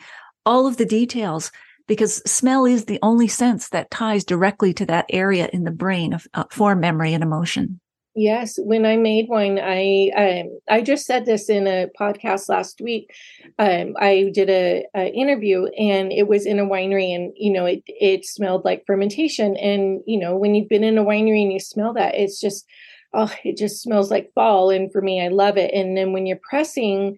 all 0.46 0.68
of 0.68 0.78
the 0.78 0.86
details, 0.86 1.52
because 1.88 2.18
smell 2.30 2.66
is 2.66 2.86
the 2.86 3.00
only 3.02 3.28
sense 3.28 3.70
that 3.70 3.90
ties 3.90 4.26
directly 4.26 4.74
to 4.74 4.86
that 4.88 5.06
area 5.10 5.50
in 5.54 5.64
the 5.64 5.72
brain 5.72 6.14
of, 6.14 6.28
uh, 6.34 6.44
for 6.52 6.76
memory 6.76 7.14
and 7.14 7.24
emotion. 7.24 7.80
Yes, 8.20 8.58
when 8.58 8.84
I 8.84 8.98
made 8.98 9.30
wine, 9.30 9.60
I 9.62 10.10
um, 10.18 10.60
I 10.68 10.82
just 10.82 11.06
said 11.06 11.28
this 11.28 11.50
in 11.50 11.68
a 11.68 11.88
podcast 12.00 12.50
last 12.50 12.82
week. 12.82 13.14
Um, 13.60 13.94
I 14.00 14.32
did 14.34 14.50
a, 14.50 14.86
a, 14.96 15.14
interview, 15.14 15.66
and 15.78 16.12
it 16.12 16.28
was 16.28 16.48
in 16.48 16.58
a 16.58 16.66
winery, 16.66 17.14
and 17.14 17.32
you 17.38 17.54
know, 17.54 17.68
it 17.68 17.84
it 17.86 18.26
smelled 18.26 18.66
like 18.66 18.88
fermentation. 18.88 19.56
And 19.58 20.02
you 20.08 20.18
know, 20.20 20.36
when 20.36 20.56
you've 20.56 20.68
been 20.68 20.84
in 20.84 20.98
a 20.98 21.06
winery 21.06 21.44
and 21.44 21.54
you 21.54 21.60
smell 21.60 21.94
that, 21.94 22.16
it's 22.16 22.42
just 22.42 22.66
oh, 23.14 23.32
it 23.44 23.56
just 23.56 23.84
smells 23.84 24.10
like 24.10 24.34
fall. 24.34 24.72
And 24.72 24.92
for 24.92 25.00
me, 25.04 25.24
I 25.24 25.28
love 25.28 25.56
it. 25.58 25.72
And 25.72 25.96
then 25.96 26.12
when 26.12 26.26
you're 26.26 26.40
pressing 26.42 27.18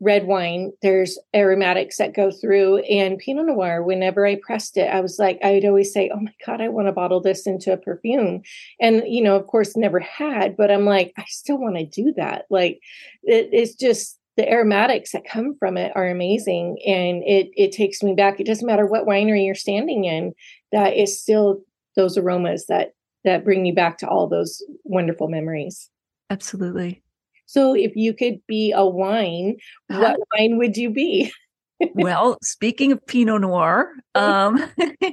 red 0.00 0.26
wine, 0.26 0.72
there's 0.80 1.18
aromatics 1.34 1.98
that 1.98 2.14
go 2.14 2.30
through. 2.30 2.78
And 2.78 3.18
Pinot 3.18 3.46
Noir, 3.46 3.82
whenever 3.82 4.26
I 4.26 4.36
pressed 4.36 4.76
it, 4.76 4.88
I 4.88 5.00
was 5.00 5.18
like, 5.18 5.38
I'd 5.44 5.66
always 5.66 5.92
say, 5.92 6.10
oh 6.12 6.20
my 6.20 6.34
God, 6.46 6.60
I 6.60 6.68
want 6.68 6.88
to 6.88 6.92
bottle 6.92 7.20
this 7.20 7.46
into 7.46 7.72
a 7.72 7.76
perfume. 7.76 8.42
And, 8.80 9.02
you 9.06 9.22
know, 9.22 9.36
of 9.36 9.46
course, 9.46 9.76
never 9.76 10.00
had, 10.00 10.56
but 10.56 10.70
I'm 10.70 10.86
like, 10.86 11.12
I 11.18 11.24
still 11.28 11.58
want 11.58 11.76
to 11.76 11.84
do 11.84 12.14
that. 12.16 12.46
Like, 12.50 12.80
it, 13.22 13.50
it's 13.52 13.74
just, 13.74 14.16
the 14.36 14.48
aromatics 14.48 15.12
that 15.12 15.28
come 15.28 15.54
from 15.58 15.76
it 15.76 15.92
are 15.94 16.08
amazing 16.08 16.78
and 16.86 17.22
it 17.24 17.50
it 17.56 17.72
takes 17.72 18.02
me 18.02 18.14
back 18.14 18.40
it 18.40 18.46
doesn't 18.46 18.66
matter 18.66 18.86
what 18.86 19.04
winery 19.04 19.44
you're 19.44 19.54
standing 19.54 20.04
in 20.04 20.32
that 20.72 20.96
is 20.96 21.20
still 21.20 21.60
those 21.96 22.16
aromas 22.16 22.64
that 22.66 22.94
that 23.24 23.44
bring 23.44 23.66
you 23.66 23.74
back 23.74 23.98
to 23.98 24.08
all 24.08 24.28
those 24.28 24.62
wonderful 24.84 25.28
memories 25.28 25.90
absolutely 26.30 27.02
so 27.50 27.74
if 27.74 27.96
you 27.96 28.14
could 28.14 28.46
be 28.46 28.70
a 28.70 28.86
wine, 28.86 29.56
uh-huh. 29.90 30.00
what 30.00 30.20
wine 30.32 30.56
would 30.58 30.76
you 30.76 30.88
be? 30.88 31.32
well, 31.94 32.38
speaking 32.44 32.92
of 32.92 33.04
Pinot 33.04 33.40
Noir, 33.40 33.90
um, 34.14 34.64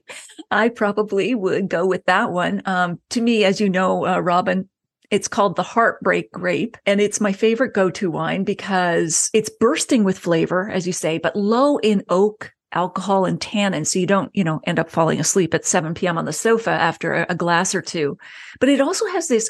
I 0.52 0.70
probably 0.70 1.34
would 1.34 1.68
go 1.68 1.88
with 1.88 2.06
that 2.06 2.32
one. 2.32 2.62
Um, 2.66 3.00
to 3.10 3.22
me, 3.22 3.44
as 3.44 3.60
you 3.60 3.72
know, 3.72 4.06
uh, 4.06 4.20
Robin, 4.20 4.70
it's 5.10 5.28
called 5.28 5.56
the 5.56 5.64
Heartbreak 5.64 6.32
Grape, 6.32 6.78
and 6.86 7.02
it's 7.02 7.20
my 7.20 7.34
favorite 7.34 7.74
go 7.74 7.90
to 7.90 8.12
wine 8.12 8.44
because 8.44 9.32
it's 9.34 9.50
bursting 9.60 10.04
with 10.04 10.20
flavor, 10.20 10.70
as 10.70 10.86
you 10.86 10.94
say, 10.94 11.18
but 11.18 11.36
low 11.36 11.78
in 11.78 12.04
oak 12.08 12.54
alcohol 12.74 13.24
and 13.24 13.40
tannin 13.40 13.86
so 13.86 13.98
you 13.98 14.06
don't 14.06 14.30
you 14.36 14.44
know 14.44 14.60
end 14.66 14.78
up 14.78 14.90
falling 14.90 15.22
asleep 15.22 15.54
at 15.54 15.66
7 15.66 15.94
p.m 15.94 16.18
on 16.18 16.26
the 16.26 16.34
sofa 16.34 16.70
after 16.70 17.26
a, 17.30 17.34
glass 17.34 17.74
or 17.74 17.82
two 17.82 18.18
but 18.60 18.68
it 18.68 18.82
also 18.82 19.06
has 19.08 19.30
this 19.30 19.50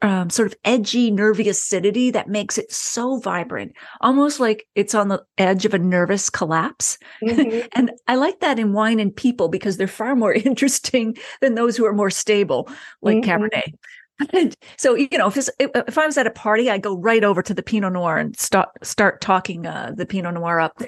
um, 0.00 0.30
sort 0.30 0.46
of 0.46 0.54
edgy, 0.64 1.10
nervy 1.10 1.48
acidity 1.48 2.10
that 2.10 2.28
makes 2.28 2.58
it 2.58 2.70
so 2.72 3.18
vibrant, 3.18 3.72
almost 4.00 4.40
like 4.40 4.66
it's 4.74 4.94
on 4.94 5.08
the 5.08 5.22
edge 5.38 5.64
of 5.64 5.74
a 5.74 5.78
nervous 5.78 6.30
collapse. 6.30 6.98
Mm-hmm. 7.22 7.66
and 7.72 7.92
I 8.06 8.16
like 8.16 8.40
that 8.40 8.58
in 8.58 8.72
wine 8.72 9.00
and 9.00 9.14
people 9.14 9.48
because 9.48 9.76
they're 9.76 9.86
far 9.86 10.14
more 10.14 10.32
interesting 10.44 11.16
than 11.40 11.54
those 11.54 11.76
who 11.76 11.86
are 11.86 11.94
more 11.94 12.10
stable, 12.10 12.68
like 13.00 13.18
mm-hmm. 13.18 13.44
Cabernet. 13.44 14.54
so 14.76 14.94
you 14.94 15.18
know, 15.18 15.28
if 15.28 15.48
if 15.58 15.98
I 15.98 16.06
was 16.06 16.18
at 16.18 16.26
a 16.26 16.30
party, 16.30 16.70
I'd 16.70 16.82
go 16.82 16.96
right 16.96 17.24
over 17.24 17.42
to 17.42 17.54
the 17.54 17.62
Pinot 17.62 17.92
Noir 17.92 18.18
and 18.18 18.38
start 18.38 18.68
start 18.82 19.20
talking 19.20 19.66
uh, 19.66 19.92
the 19.96 20.06
Pinot 20.06 20.34
Noir 20.34 20.60
up, 20.60 20.80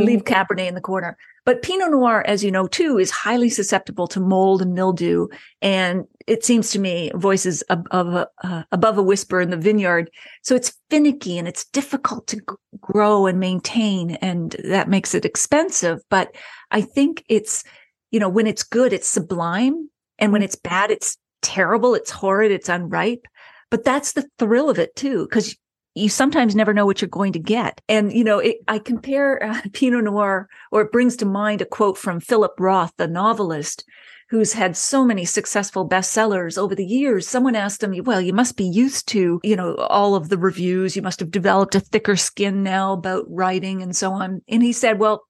mm-hmm. 0.00 0.06
leave 0.06 0.24
Cabernet 0.24 0.68
in 0.68 0.74
the 0.74 0.80
corner. 0.80 1.16
But 1.44 1.62
Pinot 1.62 1.90
Noir, 1.90 2.22
as 2.24 2.44
you 2.44 2.52
know, 2.52 2.68
too, 2.68 2.98
is 2.98 3.10
highly 3.10 3.48
susceptible 3.48 4.06
to 4.08 4.20
mold 4.20 4.62
and 4.62 4.74
mildew. 4.74 5.26
And 5.60 6.04
it 6.28 6.44
seems 6.44 6.70
to 6.70 6.78
me 6.78 7.10
voices 7.16 7.64
above, 7.68 8.28
uh, 8.44 8.62
above 8.70 8.96
a 8.96 9.02
whisper 9.02 9.40
in 9.40 9.50
the 9.50 9.56
vineyard. 9.56 10.08
So 10.42 10.54
it's 10.54 10.78
finicky 10.88 11.36
and 11.38 11.48
it's 11.48 11.64
difficult 11.64 12.28
to 12.28 12.36
g- 12.36 12.42
grow 12.80 13.26
and 13.26 13.40
maintain. 13.40 14.12
And 14.22 14.54
that 14.62 14.88
makes 14.88 15.16
it 15.16 15.24
expensive. 15.24 16.00
But 16.10 16.32
I 16.70 16.80
think 16.80 17.24
it's, 17.28 17.64
you 18.12 18.20
know, 18.20 18.28
when 18.28 18.46
it's 18.46 18.62
good, 18.62 18.92
it's 18.92 19.08
sublime. 19.08 19.90
And 20.20 20.32
when 20.32 20.42
it's 20.42 20.54
bad, 20.54 20.92
it's 20.92 21.18
terrible. 21.40 21.96
It's 21.96 22.10
horrid. 22.12 22.52
It's 22.52 22.68
unripe. 22.68 23.26
But 23.68 23.82
that's 23.82 24.12
the 24.12 24.28
thrill 24.38 24.70
of 24.70 24.78
it 24.78 24.94
too, 24.94 25.24
because 25.24 25.56
you 25.94 26.08
sometimes 26.08 26.54
never 26.54 26.72
know 26.72 26.86
what 26.86 27.00
you're 27.00 27.08
going 27.08 27.32
to 27.34 27.38
get. 27.38 27.80
And, 27.88 28.12
you 28.12 28.24
know, 28.24 28.38
it, 28.38 28.58
I 28.68 28.78
compare 28.78 29.42
uh, 29.42 29.60
Pinot 29.72 30.04
Noir, 30.04 30.48
or 30.70 30.82
it 30.82 30.92
brings 30.92 31.16
to 31.16 31.26
mind 31.26 31.60
a 31.60 31.66
quote 31.66 31.98
from 31.98 32.20
Philip 32.20 32.52
Roth, 32.58 32.92
the 32.96 33.06
novelist, 33.06 33.84
who's 34.30 34.54
had 34.54 34.76
so 34.76 35.04
many 35.04 35.26
successful 35.26 35.86
bestsellers 35.86 36.56
over 36.56 36.74
the 36.74 36.86
years. 36.86 37.28
Someone 37.28 37.54
asked 37.54 37.82
him, 37.82 37.94
well, 38.04 38.20
you 38.20 38.32
must 38.32 38.56
be 38.56 38.64
used 38.64 39.06
to, 39.08 39.40
you 39.44 39.56
know, 39.56 39.74
all 39.74 40.14
of 40.14 40.30
the 40.30 40.38
reviews. 40.38 40.96
You 40.96 41.02
must 41.02 41.20
have 41.20 41.30
developed 41.30 41.74
a 41.74 41.80
thicker 41.80 42.16
skin 42.16 42.62
now 42.62 42.94
about 42.94 43.26
writing 43.28 43.82
and 43.82 43.94
so 43.94 44.12
on. 44.12 44.40
And 44.48 44.62
he 44.62 44.72
said, 44.72 44.98
well, 44.98 45.24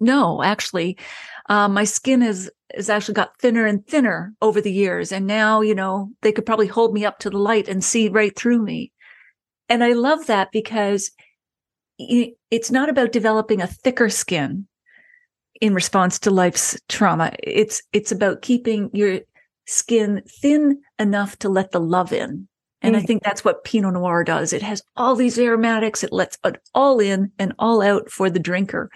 no, 0.00 0.42
actually, 0.42 0.98
uh, 1.48 1.68
my 1.68 1.84
skin 1.84 2.22
is 2.22 2.50
has 2.74 2.90
actually 2.90 3.14
got 3.14 3.38
thinner 3.38 3.64
and 3.64 3.86
thinner 3.86 4.34
over 4.42 4.60
the 4.60 4.70
years. 4.70 5.10
And 5.10 5.26
now, 5.26 5.62
you 5.62 5.74
know, 5.74 6.10
they 6.20 6.32
could 6.32 6.44
probably 6.44 6.66
hold 6.66 6.92
me 6.92 7.06
up 7.06 7.18
to 7.20 7.30
the 7.30 7.38
light 7.38 7.66
and 7.66 7.82
see 7.82 8.10
right 8.10 8.36
through 8.36 8.62
me. 8.62 8.92
And 9.68 9.84
I 9.84 9.92
love 9.92 10.26
that 10.26 10.50
because 10.52 11.10
it's 11.98 12.70
not 12.70 12.88
about 12.88 13.12
developing 13.12 13.60
a 13.60 13.66
thicker 13.66 14.08
skin 14.08 14.66
in 15.60 15.74
response 15.74 16.18
to 16.20 16.30
life's 16.30 16.78
trauma. 16.88 17.32
It's, 17.42 17.82
it's 17.92 18.12
about 18.12 18.42
keeping 18.42 18.90
your 18.92 19.20
skin 19.66 20.22
thin 20.40 20.80
enough 20.98 21.38
to 21.40 21.48
let 21.48 21.72
the 21.72 21.80
love 21.80 22.12
in. 22.12 22.48
And 22.80 22.94
mm-hmm. 22.94 23.02
I 23.02 23.06
think 23.06 23.22
that's 23.22 23.44
what 23.44 23.64
Pinot 23.64 23.94
Noir 23.94 24.22
does. 24.22 24.52
It 24.52 24.62
has 24.62 24.82
all 24.96 25.16
these 25.16 25.38
aromatics. 25.38 26.04
It 26.04 26.12
lets 26.12 26.38
it 26.44 26.60
all 26.74 27.00
in 27.00 27.32
and 27.38 27.52
all 27.58 27.82
out 27.82 28.08
for 28.08 28.30
the 28.30 28.38
drinker. 28.38 28.88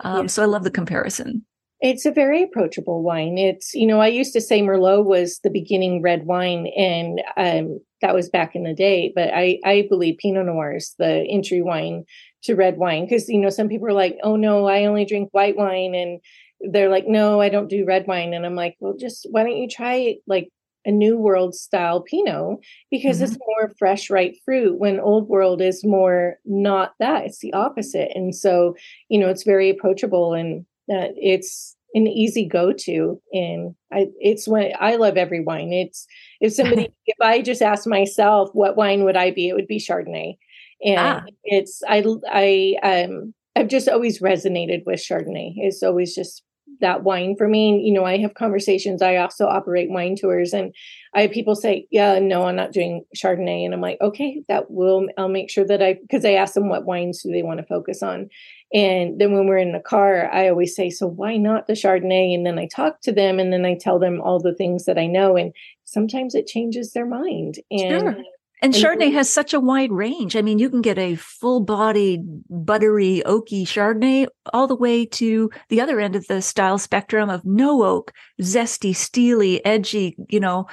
Um, 0.00 0.28
So 0.28 0.42
I 0.42 0.46
love 0.46 0.64
the 0.64 0.70
comparison. 0.70 1.44
It's 1.80 2.04
a 2.04 2.10
very 2.10 2.42
approachable 2.42 3.02
wine. 3.02 3.38
It's, 3.38 3.72
you 3.74 3.86
know, 3.86 4.00
I 4.00 4.08
used 4.08 4.34
to 4.34 4.40
say 4.42 4.60
Merlot 4.60 5.06
was 5.06 5.40
the 5.42 5.48
beginning 5.50 6.02
red 6.02 6.26
wine, 6.26 6.66
and 6.76 7.22
um, 7.38 7.80
that 8.00 8.14
was 8.14 8.28
back 8.28 8.54
in 8.54 8.64
the 8.64 8.74
day. 8.74 9.12
But 9.14 9.30
I, 9.34 9.58
I 9.64 9.86
believe 9.88 10.18
Pinot 10.18 10.46
Noir 10.46 10.76
is 10.76 10.94
the 10.98 11.26
entry 11.28 11.62
wine 11.62 12.04
to 12.44 12.54
red 12.54 12.78
wine 12.78 13.04
because, 13.04 13.28
you 13.28 13.40
know, 13.40 13.50
some 13.50 13.68
people 13.68 13.88
are 13.88 13.92
like, 13.92 14.16
oh 14.22 14.36
no, 14.36 14.66
I 14.66 14.84
only 14.84 15.04
drink 15.04 15.28
white 15.32 15.56
wine. 15.56 15.94
And 15.94 16.20
they're 16.60 16.90
like, 16.90 17.06
no, 17.06 17.40
I 17.40 17.48
don't 17.48 17.68
do 17.68 17.84
red 17.84 18.06
wine. 18.06 18.34
And 18.34 18.46
I'm 18.46 18.54
like, 18.54 18.76
well, 18.80 18.94
just 18.98 19.26
why 19.30 19.42
don't 19.42 19.56
you 19.56 19.68
try 19.68 20.16
like 20.26 20.48
a 20.86 20.90
new 20.90 21.18
world 21.18 21.54
style 21.54 22.00
Pinot 22.00 22.58
because 22.90 23.16
mm-hmm. 23.16 23.24
it's 23.24 23.38
more 23.46 23.72
fresh, 23.78 24.08
ripe 24.08 24.34
fruit 24.44 24.78
when 24.78 24.98
old 24.98 25.28
world 25.28 25.60
is 25.60 25.84
more 25.84 26.38
not 26.44 26.94
that. 26.98 27.26
It's 27.26 27.40
the 27.40 27.52
opposite. 27.52 28.10
And 28.14 28.34
so, 28.34 28.74
you 29.08 29.18
know, 29.20 29.28
it's 29.28 29.44
very 29.44 29.68
approachable 29.68 30.32
and 30.32 30.64
that 30.88 31.12
it's 31.16 31.76
an 31.94 32.06
easy 32.06 32.46
go-to 32.46 33.20
and 33.32 33.74
i 33.92 34.06
it's 34.20 34.46
when 34.46 34.72
i 34.80 34.96
love 34.96 35.16
every 35.16 35.40
wine. 35.40 35.72
It's 35.72 36.06
if 36.40 36.52
somebody 36.52 36.92
if 37.06 37.16
i 37.20 37.42
just 37.42 37.62
ask 37.62 37.86
myself 37.86 38.50
what 38.52 38.76
wine 38.76 39.04
would 39.04 39.16
i 39.16 39.30
be 39.30 39.48
it 39.48 39.54
would 39.54 39.66
be 39.66 39.78
chardonnay. 39.78 40.36
And 40.84 40.98
ah. 40.98 41.22
it's 41.44 41.82
i 41.88 42.04
i 42.30 42.76
um 42.82 43.34
i've 43.56 43.68
just 43.68 43.88
always 43.88 44.20
resonated 44.20 44.84
with 44.86 45.00
chardonnay. 45.00 45.54
It's 45.56 45.82
always 45.82 46.14
just 46.14 46.42
that 46.80 47.02
wine 47.02 47.34
for 47.36 47.48
me. 47.48 47.70
And, 47.70 47.86
you 47.86 47.92
know 47.92 48.04
i 48.04 48.18
have 48.18 48.34
conversations. 48.34 49.02
I 49.02 49.16
also 49.16 49.46
operate 49.46 49.90
wine 49.90 50.16
tours 50.16 50.52
and 50.52 50.72
i 51.14 51.22
have 51.22 51.32
people 51.32 51.56
say 51.56 51.88
yeah 51.90 52.20
no 52.20 52.44
i'm 52.44 52.56
not 52.56 52.72
doing 52.72 53.04
chardonnay. 53.16 53.64
And 53.64 53.74
i'm 53.74 53.80
like 53.80 53.98
okay 54.00 54.42
that 54.48 54.70
will 54.70 55.08
i'll 55.18 55.28
make 55.28 55.50
sure 55.50 55.64
that 55.66 55.82
i 55.82 55.94
because 55.94 56.24
i 56.24 56.32
ask 56.32 56.54
them 56.54 56.68
what 56.68 56.86
wines 56.86 57.22
do 57.22 57.32
they 57.32 57.42
want 57.42 57.58
to 57.58 57.66
focus 57.66 58.00
on 58.00 58.28
and 58.72 59.20
then 59.20 59.32
when 59.32 59.46
we're 59.46 59.58
in 59.58 59.72
the 59.72 59.80
car, 59.80 60.30
I 60.32 60.48
always 60.48 60.74
say, 60.76 60.90
So 60.90 61.06
why 61.06 61.36
not 61.36 61.66
the 61.66 61.72
Chardonnay? 61.72 62.34
And 62.34 62.46
then 62.46 62.58
I 62.58 62.66
talk 62.66 63.00
to 63.02 63.12
them 63.12 63.38
and 63.38 63.52
then 63.52 63.64
I 63.64 63.76
tell 63.76 63.98
them 63.98 64.20
all 64.20 64.38
the 64.38 64.54
things 64.54 64.84
that 64.84 64.98
I 64.98 65.06
know. 65.06 65.36
And 65.36 65.52
sometimes 65.84 66.34
it 66.34 66.46
changes 66.46 66.92
their 66.92 67.06
mind. 67.06 67.58
And 67.70 67.80
sure. 67.80 68.08
And, 68.08 68.26
and 68.62 68.74
Chardonnay 68.74 69.12
has 69.12 69.32
such 69.32 69.54
a 69.54 69.60
wide 69.60 69.90
range. 69.90 70.36
I 70.36 70.42
mean, 70.42 70.58
you 70.58 70.70
can 70.70 70.82
get 70.82 70.98
a 70.98 71.16
full 71.16 71.60
bodied, 71.60 72.22
buttery, 72.48 73.22
oaky 73.26 73.62
Chardonnay 73.62 74.28
all 74.52 74.66
the 74.66 74.76
way 74.76 75.06
to 75.06 75.50
the 75.68 75.80
other 75.80 75.98
end 75.98 76.14
of 76.14 76.26
the 76.28 76.42
style 76.42 76.78
spectrum 76.78 77.30
of 77.30 77.44
no 77.44 77.82
oak, 77.82 78.12
zesty, 78.40 78.94
steely, 78.94 79.64
edgy, 79.64 80.14
you 80.28 80.38
know, 80.38 80.66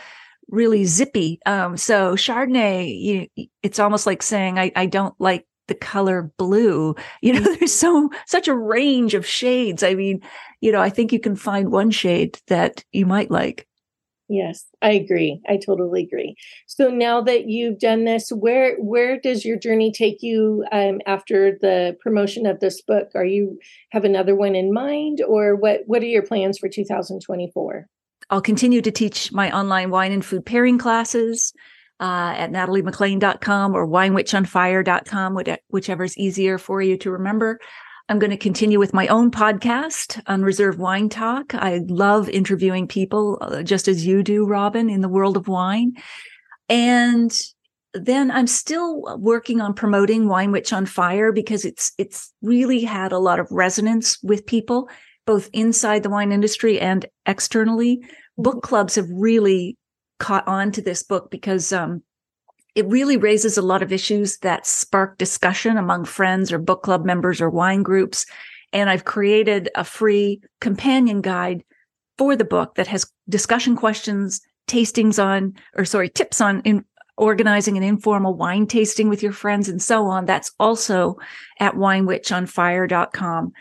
really 0.50 0.86
zippy. 0.86 1.40
Um, 1.46 1.78
so 1.78 2.16
Chardonnay, 2.16 3.28
you, 3.36 3.48
it's 3.64 3.80
almost 3.80 4.06
like 4.06 4.22
saying, 4.22 4.60
I, 4.60 4.72
I 4.76 4.86
don't 4.86 5.16
like 5.20 5.48
the 5.68 5.76
color 5.76 6.32
blue. 6.38 6.96
You 7.22 7.34
know, 7.34 7.56
there's 7.60 7.74
so 7.74 8.10
such 8.26 8.48
a 8.48 8.56
range 8.56 9.14
of 9.14 9.26
shades. 9.26 9.84
I 9.84 9.94
mean, 9.94 10.22
you 10.62 10.72
know, 10.72 10.82
I 10.82 10.90
think 10.90 11.12
you 11.12 11.20
can 11.20 11.36
find 11.36 11.72
one 11.72 11.92
shade 11.92 12.40
that 12.48 12.84
you 12.92 13.06
might 13.06 13.32
like. 13.32 13.68
Yes, 14.30 14.66
I 14.82 14.92
agree. 14.92 15.42
I 15.48 15.58
totally 15.58 16.04
agree. 16.04 16.36
So 16.66 16.90
now 16.90 17.22
that 17.22 17.48
you've 17.48 17.80
done 17.80 18.04
this, 18.04 18.30
where 18.30 18.76
where 18.76 19.18
does 19.18 19.46
your 19.46 19.58
journey 19.58 19.92
take 19.92 20.22
you 20.22 20.66
um, 20.72 21.00
after 21.06 21.58
the 21.62 21.96
promotion 22.02 22.46
of 22.46 22.60
this 22.60 22.82
book? 22.82 23.10
Are 23.16 23.26
you 23.26 23.58
have 23.92 24.04
another 24.04 24.36
one 24.36 24.54
in 24.54 24.74
mind, 24.74 25.22
or 25.26 25.56
what? 25.56 25.82
What 25.86 26.02
are 26.02 26.08
your 26.08 26.24
plans 26.24 26.58
for 26.58 26.68
2024? 26.68 27.88
I'll 28.30 28.42
continue 28.42 28.82
to 28.82 28.92
teach 28.92 29.32
my 29.32 29.56
online 29.58 29.92
wine 29.92 30.12
and 30.12 30.26
food 30.26 30.46
pairing 30.46 30.78
classes 30.78 31.54
uh, 32.00 32.34
at 32.38 32.52
nataliemaclean.com 32.52 33.74
or 33.74 33.88
winewitchonfire.com, 33.88 35.38
whichever 35.70 36.04
is 36.04 36.18
easier 36.18 36.58
for 36.58 36.82
you 36.82 36.98
to 36.98 37.12
remember. 37.12 37.60
I'm 38.10 38.20
going 38.20 38.32
to 38.32 38.38
continue 38.38 38.80
with 38.80 38.94
my 38.94 39.08
own 39.08 39.32
podcast, 39.32 40.22
Unreserved 40.28 40.80
Wine 40.80 41.10
Talk. 41.10 41.54
I 41.54 41.82
love 41.88 42.30
interviewing 42.30 42.88
people, 42.88 43.38
uh, 43.42 43.64
just 43.64 43.90
as 43.90 44.06
you 44.06 44.24
do, 44.24 44.46
Robin, 44.46 44.90
in 44.90 45.02
the 45.02 45.10
world 45.10 45.36
of 45.36 45.50
wine. 45.50 45.94
And 46.70 47.38
then 47.94 48.32
I'm 48.32 48.48
still 48.48 49.18
working 49.20 49.60
on 49.60 49.74
promoting 49.74 50.30
Wine 50.30 50.52
Witch 50.52 50.72
on 50.72 50.86
Fire 50.86 51.32
because 51.34 51.66
it's 51.66 51.92
it's 51.98 52.34
really 52.42 52.82
had 52.82 53.12
a 53.12 53.20
lot 53.20 53.40
of 53.40 53.52
resonance 53.52 54.18
with 54.24 54.46
people, 54.46 54.90
both 55.26 55.50
inside 55.52 56.04
the 56.04 56.10
wine 56.10 56.32
industry 56.32 56.80
and 56.80 57.06
externally. 57.26 58.00
Book 58.38 58.64
clubs 58.64 58.96
have 58.96 59.08
really 59.12 59.78
caught 60.20 60.48
on 60.48 60.72
to 60.74 60.82
this 60.82 61.04
book 61.04 61.30
because 61.32 61.72
um, 61.72 62.02
it 62.76 62.88
really 62.88 63.18
raises 63.18 63.58
a 63.58 63.62
lot 63.62 63.82
of 63.82 63.92
issues 63.92 64.38
that 64.40 64.68
spark 64.68 65.18
discussion 65.18 65.78
among 65.78 66.06
friends 66.06 66.52
or 66.52 66.60
book 66.60 66.84
club 66.84 67.06
members 67.06 67.42
or 67.42 67.50
wine 67.50 67.84
groups. 67.84 68.26
And 68.74 68.90
I've 68.90 69.06
created 69.06 69.70
a 69.76 69.84
free 69.84 70.42
companion 70.62 71.22
guide 71.22 71.64
for 72.18 72.36
the 72.36 72.46
book 72.46 72.76
that 72.76 72.88
has 72.88 73.10
discussion 73.30 73.76
questions, 73.76 74.42
tastings 74.68 75.24
on, 75.24 75.56
or 75.76 75.86
sorry, 75.86 76.10
tips 76.10 76.42
on 76.42 76.62
in 76.62 76.84
organizing 77.18 77.78
an 77.78 77.84
informal 77.84 78.36
wine 78.36 78.68
tasting 78.68 79.10
with 79.10 79.24
your 79.24 79.32
friends 79.32 79.68
and 79.68 79.82
so 79.82 80.06
on. 80.06 80.26
That's 80.26 80.52
also 80.60 81.18
at 81.60 81.74
winewitchonfire.com. 81.74 83.54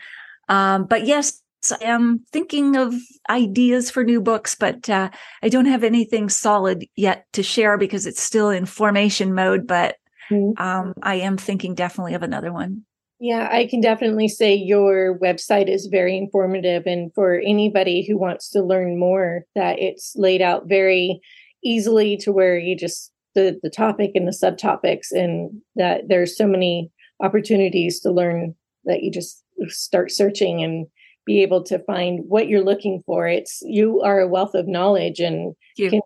Um, 0.49 0.85
but 0.85 1.05
yes, 1.05 1.41
I 1.71 1.85
am 1.85 2.25
thinking 2.31 2.75
of 2.75 2.93
ideas 3.29 3.89
for 3.89 4.03
new 4.03 4.21
books, 4.21 4.55
but 4.55 4.89
uh, 4.89 5.09
I 5.41 5.49
don't 5.49 5.65
have 5.65 5.83
anything 5.83 6.29
solid 6.29 6.85
yet 6.95 7.25
to 7.33 7.43
share 7.43 7.77
because 7.77 8.05
it's 8.05 8.21
still 8.21 8.49
in 8.49 8.65
formation 8.65 9.33
mode. 9.33 9.67
But 9.67 9.97
mm-hmm. 10.31 10.61
um, 10.61 10.93
I 11.01 11.15
am 11.15 11.37
thinking 11.37 11.75
definitely 11.75 12.13
of 12.13 12.23
another 12.23 12.51
one. 12.51 12.83
Yeah, 13.19 13.49
I 13.51 13.65
can 13.65 13.81
definitely 13.81 14.27
say 14.27 14.53
your 14.53 15.17
website 15.17 15.69
is 15.69 15.87
very 15.87 16.15
informative. 16.15 16.83
And 16.85 17.11
for 17.15 17.39
anybody 17.39 18.05
who 18.05 18.17
wants 18.17 18.49
to 18.51 18.61
learn 18.61 18.99
more, 18.99 19.45
that 19.55 19.79
it's 19.79 20.13
laid 20.15 20.41
out 20.41 20.67
very 20.67 21.19
easily 21.63 22.15
to 22.17 22.31
where 22.31 22.57
you 22.57 22.77
just 22.77 23.11
the, 23.33 23.59
the 23.63 23.69
topic 23.69 24.11
and 24.15 24.27
the 24.27 24.31
subtopics, 24.31 25.11
and 25.11 25.61
that 25.75 26.03
there's 26.07 26.37
so 26.37 26.47
many 26.47 26.91
opportunities 27.19 27.99
to 28.01 28.11
learn 28.11 28.55
that 28.85 29.03
you 29.03 29.11
just 29.11 29.43
start 29.67 30.11
searching 30.11 30.63
and 30.63 30.87
be 31.27 31.43
able 31.43 31.61
to 31.61 31.77
find 31.79 32.21
what 32.27 32.47
you're 32.47 32.63
looking 32.63 33.03
for. 33.05 33.27
It's 33.27 33.61
you 33.63 34.01
are 34.01 34.19
a 34.19 34.27
wealth 34.27 34.55
of 34.55 34.67
knowledge 34.67 35.19
and 35.19 35.53
you. 35.75 35.91
can 35.91 36.01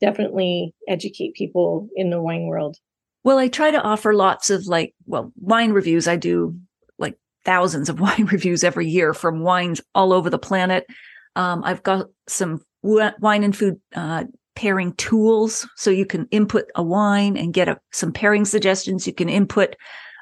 definitely 0.00 0.72
educate 0.88 1.34
people 1.34 1.88
in 1.96 2.08
the 2.08 2.22
wine 2.22 2.46
world. 2.46 2.78
Well, 3.22 3.36
I 3.36 3.48
try 3.48 3.70
to 3.70 3.82
offer 3.82 4.14
lots 4.14 4.48
of 4.48 4.66
like, 4.66 4.94
well, 5.04 5.32
wine 5.40 5.72
reviews. 5.72 6.08
I 6.08 6.16
do 6.16 6.56
like 6.98 7.18
thousands 7.44 7.90
of 7.90 8.00
wine 8.00 8.26
reviews 8.26 8.64
every 8.64 8.88
year 8.88 9.12
from 9.12 9.42
wines 9.42 9.82
all 9.94 10.14
over 10.14 10.30
the 10.30 10.38
planet. 10.38 10.86
Um, 11.36 11.62
I've 11.64 11.82
got 11.82 12.06
some 12.28 12.62
wine 12.82 13.44
and 13.44 13.54
food 13.54 13.78
uh, 13.94 14.24
pairing 14.54 14.94
tools, 14.94 15.68
so 15.76 15.90
you 15.90 16.06
can 16.06 16.26
input 16.30 16.64
a 16.76 16.82
wine 16.82 17.36
and 17.36 17.52
get 17.52 17.68
a, 17.68 17.78
some 17.92 18.12
pairing 18.12 18.44
suggestions. 18.44 19.06
You 19.06 19.12
can 19.12 19.28
input 19.28 19.76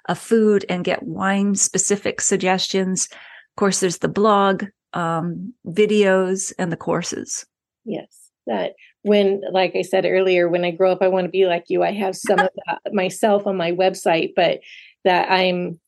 a 0.09 0.15
food 0.15 0.65
and 0.69 0.85
get 0.85 1.03
wine 1.03 1.55
specific 1.55 2.21
suggestions 2.21 3.09
course, 3.59 3.81
there's 3.81 3.99
the 3.99 4.09
blog, 4.09 4.65
um, 4.95 5.53
videos, 5.67 6.53
and 6.59 6.73
the 6.73 6.77
courses. 6.77 7.45
Yes, 7.85 8.31
that 8.47 8.73
when, 9.03 9.43
like 9.53 9.75
I 9.77 9.83
said 9.83 10.05
earlier, 10.07 10.49
when 10.49 10.65
I 10.65 10.71
grow 10.71 10.93
up, 10.93 11.03
I 11.03 11.09
want 11.09 11.27
to 11.27 11.31
be 11.31 11.47
like 11.47 11.65
you. 11.69 11.83
I 11.83 11.93
have 11.93 12.17
some 12.17 12.39
of 12.39 12.51
that 12.67 12.81
myself 12.93 13.47
on 13.47 13.57
my 13.57 13.73
website, 13.73 14.33
but 14.35 14.61
that 15.05 15.31
I'm 15.31 15.81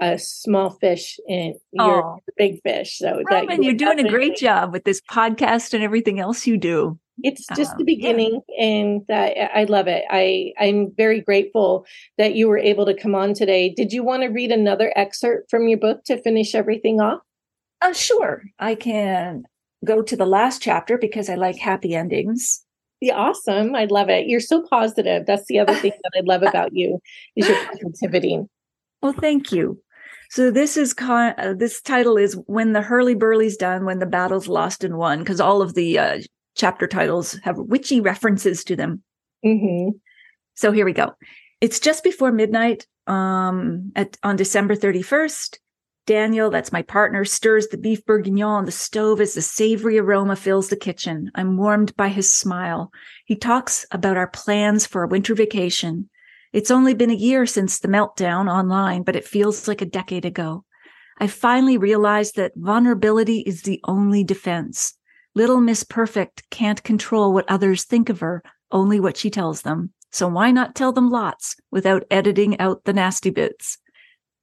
a 0.00 0.18
small 0.18 0.70
fish 0.70 1.18
and 1.28 1.54
you're 1.72 2.04
oh. 2.04 2.18
a 2.28 2.32
big 2.36 2.60
fish. 2.62 2.98
So 2.98 3.22
Robin, 3.30 3.48
that 3.48 3.62
you're 3.62 3.74
doing 3.74 4.04
a 4.04 4.08
great 4.08 4.36
job 4.36 4.72
with 4.72 4.84
this 4.84 5.00
podcast 5.10 5.72
and 5.72 5.82
everything 5.82 6.18
else 6.20 6.46
you 6.46 6.56
do. 6.56 6.98
It's 7.22 7.46
just 7.56 7.72
um, 7.72 7.78
the 7.78 7.84
beginning, 7.84 8.40
yeah. 8.48 8.64
and 8.64 9.02
that 9.08 9.56
I 9.56 9.64
love 9.64 9.86
it. 9.86 10.04
I 10.10 10.52
I'm 10.58 10.92
very 10.96 11.20
grateful 11.20 11.86
that 12.18 12.34
you 12.34 12.48
were 12.48 12.58
able 12.58 12.86
to 12.86 12.94
come 12.94 13.14
on 13.14 13.34
today. 13.34 13.72
Did 13.74 13.92
you 13.92 14.02
want 14.02 14.22
to 14.22 14.28
read 14.28 14.50
another 14.50 14.92
excerpt 14.96 15.50
from 15.50 15.68
your 15.68 15.78
book 15.78 16.04
to 16.04 16.20
finish 16.20 16.54
everything 16.54 17.00
off? 17.00 17.20
Uh, 17.80 17.92
sure, 17.92 18.42
I 18.58 18.74
can 18.74 19.44
go 19.84 20.02
to 20.02 20.16
the 20.16 20.26
last 20.26 20.60
chapter 20.62 20.98
because 20.98 21.28
I 21.28 21.36
like 21.36 21.56
happy 21.56 21.94
endings. 21.94 22.64
Yeah, 23.00 23.16
awesome. 23.16 23.74
I 23.74 23.84
love 23.84 24.08
it. 24.08 24.26
You're 24.26 24.40
so 24.40 24.62
positive. 24.62 25.26
That's 25.26 25.46
the 25.46 25.58
other 25.58 25.74
thing 25.80 25.92
that 26.02 26.12
I 26.16 26.22
love 26.24 26.42
about 26.42 26.74
you 26.74 27.00
is 27.36 27.48
your 27.48 27.58
positivity. 27.66 28.40
Well, 29.02 29.12
thank 29.12 29.52
you. 29.52 29.80
So 30.30 30.50
this 30.50 30.76
is 30.76 30.94
con- 30.94 31.34
uh, 31.38 31.54
this 31.56 31.80
title 31.80 32.16
is 32.16 32.34
when 32.46 32.72
the 32.72 32.80
hurly 32.80 33.14
burly's 33.14 33.56
done, 33.56 33.84
when 33.84 33.98
the 33.98 34.06
battle's 34.06 34.48
lost 34.48 34.82
and 34.82 34.96
won, 34.96 35.20
because 35.20 35.40
all 35.40 35.62
of 35.62 35.74
the 35.74 35.98
uh, 35.98 36.18
chapter 36.54 36.86
titles 36.86 37.38
have 37.42 37.58
witchy 37.58 38.00
references 38.00 38.64
to 38.64 38.76
them. 38.76 39.02
Mm-hmm. 39.44 39.90
So 40.54 40.72
here 40.72 40.84
we 40.84 40.92
go. 40.92 41.12
It's 41.60 41.80
just 41.80 42.04
before 42.04 42.32
midnight 42.32 42.86
um, 43.06 43.92
at, 43.96 44.16
on 44.22 44.36
December 44.36 44.76
31st. 44.76 45.58
Daniel, 46.06 46.50
that's 46.50 46.72
my 46.72 46.82
partner, 46.82 47.24
stirs 47.24 47.68
the 47.68 47.78
beef 47.78 48.04
bourguignon 48.04 48.58
on 48.58 48.64
the 48.66 48.72
stove 48.72 49.22
as 49.22 49.32
the 49.32 49.40
savory 49.40 49.98
aroma 49.98 50.36
fills 50.36 50.68
the 50.68 50.76
kitchen. 50.76 51.30
I'm 51.34 51.56
warmed 51.56 51.96
by 51.96 52.08
his 52.08 52.30
smile. 52.30 52.92
He 53.24 53.36
talks 53.36 53.86
about 53.90 54.18
our 54.18 54.28
plans 54.28 54.86
for 54.86 55.02
a 55.02 55.08
winter 55.08 55.34
vacation. 55.34 56.10
It's 56.52 56.70
only 56.70 56.92
been 56.94 57.10
a 57.10 57.14
year 57.14 57.46
since 57.46 57.78
the 57.78 57.88
meltdown 57.88 58.52
online, 58.52 59.02
but 59.02 59.16
it 59.16 59.26
feels 59.26 59.66
like 59.66 59.80
a 59.80 59.86
decade 59.86 60.26
ago. 60.26 60.64
I 61.18 61.26
finally 61.26 61.78
realized 61.78 62.36
that 62.36 62.52
vulnerability 62.54 63.38
is 63.40 63.62
the 63.62 63.80
only 63.84 64.24
defense. 64.24 64.94
Little 65.36 65.60
Miss 65.60 65.82
Perfect 65.82 66.48
can't 66.50 66.82
control 66.84 67.32
what 67.32 67.48
others 67.50 67.84
think 67.84 68.08
of 68.08 68.20
her, 68.20 68.42
only 68.70 69.00
what 69.00 69.16
she 69.16 69.30
tells 69.30 69.62
them. 69.62 69.92
So 70.12 70.28
why 70.28 70.52
not 70.52 70.76
tell 70.76 70.92
them 70.92 71.10
lots 71.10 71.56
without 71.72 72.04
editing 72.08 72.60
out 72.60 72.84
the 72.84 72.92
nasty 72.92 73.30
bits? 73.30 73.78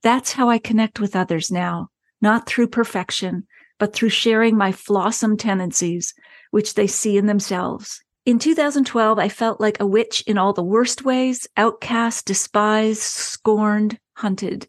That's 0.03 0.33
how 0.33 0.49
I 0.49 0.57
connect 0.57 0.99
with 0.99 1.15
others 1.15 1.49
now, 1.49 1.89
not 2.21 2.45
through 2.45 2.67
perfection, 2.67 3.47
but 3.79 3.93
through 3.93 4.09
sharing 4.09 4.57
my 4.57 4.73
flawsome 4.73 5.39
tendencies, 5.39 6.13
which 6.49 6.73
they 6.73 6.87
see 6.87 7.17
in 7.17 7.25
themselves. 7.25 8.01
In 8.25 8.37
2012, 8.37 9.17
I 9.17 9.29
felt 9.29 9.61
like 9.61 9.79
a 9.79 9.87
witch 9.87 10.23
in 10.27 10.37
all 10.37 10.51
the 10.51 10.61
worst 10.61 11.05
ways, 11.05 11.47
outcast, 11.55 12.25
despised, 12.25 13.01
scorned, 13.01 13.97
hunted. 14.17 14.67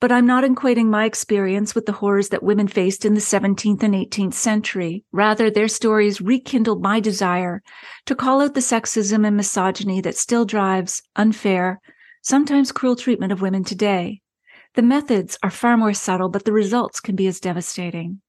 But 0.00 0.12
I'm 0.12 0.26
not 0.26 0.44
equating 0.44 0.86
my 0.86 1.06
experience 1.06 1.74
with 1.74 1.86
the 1.86 1.92
horrors 1.92 2.28
that 2.28 2.42
women 2.42 2.68
faced 2.68 3.04
in 3.04 3.14
the 3.14 3.20
17th 3.20 3.82
and 3.82 3.94
18th 3.94 4.34
century. 4.34 5.04
Rather, 5.10 5.50
their 5.50 5.66
stories 5.66 6.20
rekindled 6.20 6.80
my 6.80 7.00
desire 7.00 7.62
to 8.06 8.14
call 8.14 8.40
out 8.40 8.54
the 8.54 8.60
sexism 8.60 9.26
and 9.26 9.36
misogyny 9.36 10.00
that 10.02 10.16
still 10.16 10.44
drives 10.44 11.02
unfair, 11.16 11.80
sometimes 12.22 12.70
cruel 12.70 12.94
treatment 12.94 13.32
of 13.32 13.42
women 13.42 13.64
today. 13.64 14.20
The 14.74 14.82
methods 14.82 15.36
are 15.42 15.50
far 15.50 15.76
more 15.76 15.94
subtle, 15.94 16.28
but 16.28 16.44
the 16.44 16.52
results 16.52 17.00
can 17.00 17.16
be 17.16 17.26
as 17.26 17.40
devastating. 17.40 18.20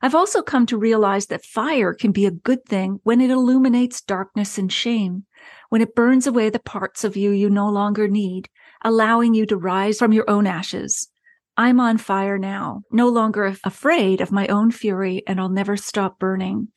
I've 0.00 0.14
also 0.14 0.42
come 0.42 0.64
to 0.66 0.78
realize 0.78 1.26
that 1.26 1.44
fire 1.44 1.92
can 1.92 2.10
be 2.10 2.24
a 2.24 2.30
good 2.30 2.64
thing 2.64 3.00
when 3.02 3.20
it 3.20 3.30
illuminates 3.30 4.00
darkness 4.00 4.56
and 4.56 4.72
shame, 4.72 5.26
when 5.68 5.82
it 5.82 5.94
burns 5.94 6.26
away 6.26 6.48
the 6.48 6.58
parts 6.58 7.04
of 7.04 7.16
you 7.16 7.30
you 7.30 7.50
no 7.50 7.68
longer 7.68 8.08
need, 8.08 8.48
allowing 8.84 9.34
you 9.34 9.46
to 9.46 9.56
rise 9.56 9.98
from 9.98 10.12
your 10.12 10.28
own 10.28 10.46
ashes. 10.46 11.08
I'm 11.56 11.80
on 11.80 11.98
fire 11.98 12.38
now, 12.38 12.82
no 12.90 13.08
longer 13.08 13.54
afraid 13.64 14.20
of 14.20 14.32
my 14.32 14.46
own 14.46 14.70
fury, 14.70 15.22
and 15.26 15.38
I'll 15.40 15.48
never 15.48 15.76
stop 15.76 16.18
burning. 16.18 16.68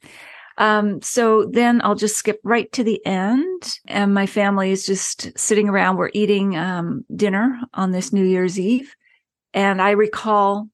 Um, 0.58 1.02
so 1.02 1.46
then 1.46 1.82
I'll 1.84 1.96
just 1.96 2.18
skip 2.18 2.40
right 2.44 2.72
to 2.74 2.84
the 2.84 3.06
end. 3.06 3.78
And 3.88 4.14
my 4.14 4.26
family 4.26 4.72
is 4.72 4.86
just 4.86 5.38
sitting 5.38 5.70
around. 5.70 5.98
We're 5.98 6.12
eating 6.14 6.58
um, 6.58 7.06
dinner 7.14 7.60
on 7.74 7.92
this 7.92 8.14
New 8.14 8.24
Year's 8.24 8.60
Eve. 8.60 8.96
And 9.54 9.82
I 9.82 9.92
recall 9.92 10.70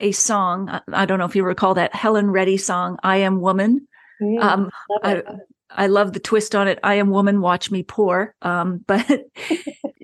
a 0.00 0.12
song. 0.12 0.80
I 0.92 1.06
don't 1.06 1.18
know 1.18 1.26
if 1.26 1.36
you 1.36 1.44
recall 1.44 1.74
that 1.74 1.94
Helen 1.94 2.30
Reddy 2.30 2.56
song, 2.56 2.98
I 3.02 3.18
Am 3.18 3.40
Woman. 3.40 3.86
Mm, 4.22 4.42
um, 4.42 4.70
I, 5.02 5.22
I 5.70 5.86
love 5.86 6.12
the 6.12 6.20
twist 6.20 6.54
on 6.54 6.68
it. 6.68 6.78
I 6.82 6.94
am 6.94 7.10
woman, 7.10 7.40
watch 7.40 7.70
me 7.70 7.82
pour. 7.82 8.34
Um, 8.42 8.84
but 8.86 9.06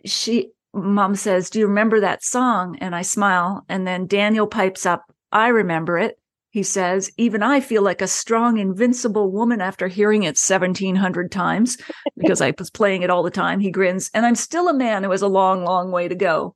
she, 0.04 0.50
mom 0.72 1.14
says, 1.16 1.50
Do 1.50 1.58
you 1.58 1.66
remember 1.66 2.00
that 2.00 2.22
song? 2.24 2.76
And 2.80 2.94
I 2.94 3.02
smile. 3.02 3.64
And 3.68 3.86
then 3.86 4.06
Daniel 4.06 4.46
pipes 4.46 4.86
up, 4.86 5.04
I 5.32 5.48
remember 5.48 5.98
it. 5.98 6.18
he 6.50 6.62
says. 6.62 7.10
Even 7.18 7.42
I 7.42 7.60
feel 7.60 7.82
like 7.82 8.00
a 8.00 8.08
strong, 8.08 8.58
invincible 8.58 9.30
woman 9.30 9.60
after 9.60 9.88
hearing 9.88 10.22
it 10.22 10.38
1700 10.38 11.30
times 11.30 11.76
because 12.16 12.40
I 12.40 12.54
was 12.58 12.70
playing 12.70 13.02
it 13.02 13.10
all 13.10 13.22
the 13.22 13.30
time. 13.30 13.60
He 13.60 13.70
grins, 13.70 14.10
and 14.14 14.24
I'm 14.24 14.36
still 14.36 14.68
a 14.68 14.74
man 14.74 15.04
who 15.04 15.10
has 15.10 15.22
a 15.22 15.28
long, 15.28 15.64
long 15.64 15.90
way 15.90 16.08
to 16.08 16.14
go. 16.14 16.54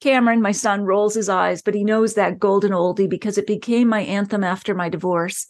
Cameron, 0.00 0.42
my 0.42 0.52
son, 0.52 0.82
rolls 0.84 1.14
his 1.14 1.28
eyes, 1.28 1.62
but 1.62 1.74
he 1.74 1.84
knows 1.84 2.14
that 2.14 2.38
golden 2.38 2.72
oldie 2.72 3.08
because 3.08 3.38
it 3.38 3.46
became 3.46 3.88
my 3.88 4.00
anthem 4.00 4.44
after 4.44 4.74
my 4.74 4.88
divorce. 4.88 5.46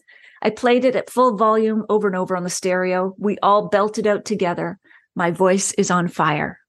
I 0.46 0.50
played 0.50 0.84
it 0.84 0.94
at 0.94 1.10
full 1.10 1.36
volume 1.36 1.84
over 1.88 2.06
and 2.06 2.14
over 2.14 2.36
on 2.36 2.44
the 2.44 2.50
stereo. 2.50 3.16
We 3.18 3.36
all 3.42 3.68
belted 3.68 4.06
out 4.06 4.24
together. 4.24 4.78
My 5.16 5.32
voice 5.32 5.72
is 5.72 5.90
on 5.90 6.06
fire. 6.06 6.60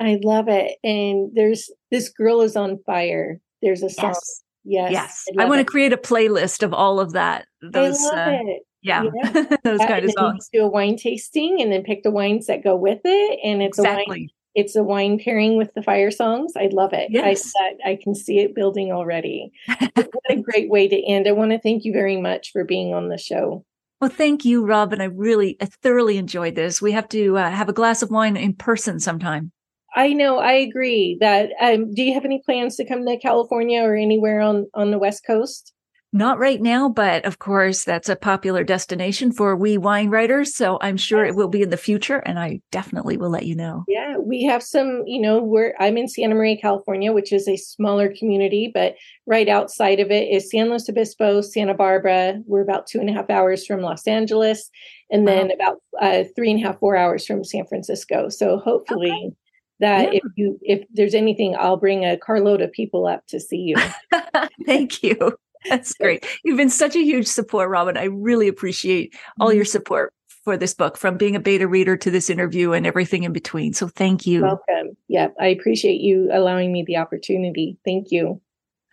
I 0.00 0.18
love 0.22 0.48
it. 0.48 0.78
And 0.82 1.30
there's 1.34 1.70
this 1.90 2.08
girl 2.08 2.40
is 2.40 2.56
on 2.56 2.78
fire. 2.86 3.40
There's 3.60 3.82
a 3.82 3.90
song. 3.90 4.14
Yes. 4.14 4.42
Yes. 4.64 4.92
yes. 4.92 5.24
I, 5.38 5.42
I 5.42 5.48
want 5.50 5.58
to 5.58 5.66
create 5.66 5.92
a 5.92 5.98
playlist 5.98 6.62
of 6.62 6.72
all 6.72 6.98
of 6.98 7.12
that. 7.12 7.44
Those, 7.60 8.02
I 8.06 8.08
love 8.08 8.28
uh, 8.28 8.52
it. 8.52 8.62
Yeah. 8.80 9.02
yeah. 9.22 9.56
those 9.64 9.80
kind 9.80 10.06
of 10.06 10.12
songs. 10.12 10.48
Do 10.50 10.64
a 10.64 10.70
wine 10.70 10.96
tasting 10.96 11.60
and 11.60 11.70
then 11.70 11.82
pick 11.82 12.04
the 12.04 12.10
wines 12.10 12.46
that 12.46 12.64
go 12.64 12.74
with 12.74 13.00
it. 13.04 13.38
And 13.44 13.60
it's 13.60 13.78
exactly. 13.78 14.04
a 14.06 14.08
wine 14.08 14.28
it's 14.58 14.74
a 14.74 14.82
wine 14.82 15.20
pairing 15.24 15.56
with 15.56 15.72
the 15.74 15.82
fire 15.84 16.10
songs. 16.10 16.52
I 16.56 16.68
love 16.72 16.92
it. 16.92 17.10
Yes. 17.10 17.52
I, 17.60 17.90
I 17.90 17.98
can 18.02 18.12
see 18.12 18.40
it 18.40 18.56
building 18.56 18.90
already. 18.90 19.52
what 19.78 20.16
a 20.28 20.42
great 20.42 20.68
way 20.68 20.88
to 20.88 21.00
end. 21.06 21.28
I 21.28 21.32
want 21.32 21.52
to 21.52 21.60
thank 21.60 21.84
you 21.84 21.92
very 21.92 22.20
much 22.20 22.50
for 22.50 22.64
being 22.64 22.92
on 22.92 23.08
the 23.08 23.18
show. 23.18 23.64
Well, 24.00 24.10
thank 24.10 24.44
you, 24.44 24.66
Robin. 24.66 25.00
I 25.00 25.04
really 25.04 25.56
I 25.60 25.66
thoroughly 25.66 26.18
enjoyed 26.18 26.56
this. 26.56 26.82
We 26.82 26.90
have 26.90 27.08
to 27.10 27.38
uh, 27.38 27.50
have 27.50 27.68
a 27.68 27.72
glass 27.72 28.02
of 28.02 28.10
wine 28.10 28.36
in 28.36 28.52
person 28.52 28.98
sometime. 28.98 29.52
I 29.94 30.12
know. 30.12 30.38
I 30.38 30.54
agree. 30.54 31.16
That 31.20 31.50
um, 31.60 31.94
do 31.94 32.02
you 32.02 32.14
have 32.14 32.24
any 32.24 32.42
plans 32.44 32.74
to 32.76 32.84
come 32.84 33.06
to 33.06 33.16
California 33.18 33.80
or 33.80 33.94
anywhere 33.94 34.40
on 34.40 34.66
on 34.74 34.90
the 34.90 34.98
West 34.98 35.24
Coast? 35.24 35.72
Not 36.12 36.38
right 36.38 36.60
now, 36.60 36.88
but 36.88 37.26
of 37.26 37.38
course, 37.38 37.84
that's 37.84 38.08
a 38.08 38.16
popular 38.16 38.64
destination 38.64 39.30
for 39.30 39.54
we 39.54 39.76
wine 39.76 40.08
writers. 40.08 40.54
So 40.54 40.78
I'm 40.80 40.96
sure 40.96 41.24
it 41.24 41.36
will 41.36 41.48
be 41.48 41.60
in 41.60 41.68
the 41.68 41.76
future, 41.76 42.18
and 42.18 42.38
I 42.38 42.62
definitely 42.72 43.18
will 43.18 43.28
let 43.28 43.44
you 43.44 43.54
know. 43.54 43.84
Yeah, 43.86 44.16
we 44.16 44.44
have 44.44 44.62
some, 44.62 45.02
you 45.06 45.20
know, 45.20 45.42
we're 45.42 45.74
I'm 45.78 45.98
in 45.98 46.08
Santa 46.08 46.34
Maria, 46.34 46.56
California, 46.56 47.12
which 47.12 47.30
is 47.30 47.46
a 47.46 47.56
smaller 47.56 48.10
community, 48.18 48.70
but 48.72 48.94
right 49.26 49.50
outside 49.50 50.00
of 50.00 50.10
it 50.10 50.28
is 50.28 50.50
San 50.50 50.70
Luis 50.70 50.88
Obispo, 50.88 51.42
Santa 51.42 51.74
Barbara. 51.74 52.40
We're 52.46 52.62
about 52.62 52.86
two 52.86 53.00
and 53.00 53.10
a 53.10 53.12
half 53.12 53.28
hours 53.28 53.66
from 53.66 53.82
Los 53.82 54.06
Angeles, 54.06 54.70
and 55.10 55.28
then 55.28 55.48
wow. 55.48 55.54
about 55.54 55.76
uh, 56.00 56.24
three 56.34 56.50
and 56.50 56.60
a 56.60 56.66
half, 56.66 56.78
four 56.78 56.96
hours 56.96 57.26
from 57.26 57.44
San 57.44 57.66
Francisco. 57.66 58.30
So 58.30 58.58
hopefully. 58.58 59.10
Okay 59.10 59.36
that 59.80 60.12
yeah. 60.12 60.20
if 60.24 60.32
you 60.36 60.58
if 60.62 60.84
there's 60.92 61.14
anything 61.14 61.54
i'll 61.58 61.76
bring 61.76 62.04
a 62.04 62.16
carload 62.16 62.60
of 62.60 62.72
people 62.72 63.06
up 63.06 63.26
to 63.26 63.38
see 63.40 63.56
you 63.56 63.76
thank 64.66 65.02
you 65.02 65.38
that's 65.68 65.94
great. 65.94 66.26
You've 66.44 66.56
been 66.56 66.70
such 66.70 66.96
a 66.96 67.02
huge 67.02 67.26
support, 67.26 67.70
Robin. 67.70 67.96
I 67.96 68.04
really 68.04 68.48
appreciate 68.48 69.14
all 69.40 69.52
your 69.52 69.64
mm-hmm. 69.64 69.70
support 69.70 70.14
for 70.44 70.56
this 70.56 70.72
book, 70.72 70.96
from 70.96 71.16
being 71.16 71.36
a 71.36 71.40
beta 71.40 71.68
reader 71.68 71.96
to 71.96 72.10
this 72.10 72.30
interview 72.30 72.72
and 72.72 72.86
everything 72.86 73.24
in 73.24 73.32
between. 73.32 73.74
So 73.74 73.88
thank 73.88 74.26
you. 74.26 74.42
Welcome. 74.42 74.96
Yeah, 75.08 75.28
I 75.38 75.48
appreciate 75.48 76.00
you 76.00 76.30
allowing 76.32 76.72
me 76.72 76.84
the 76.86 76.96
opportunity. 76.96 77.76
Thank 77.84 78.10
you. 78.10 78.40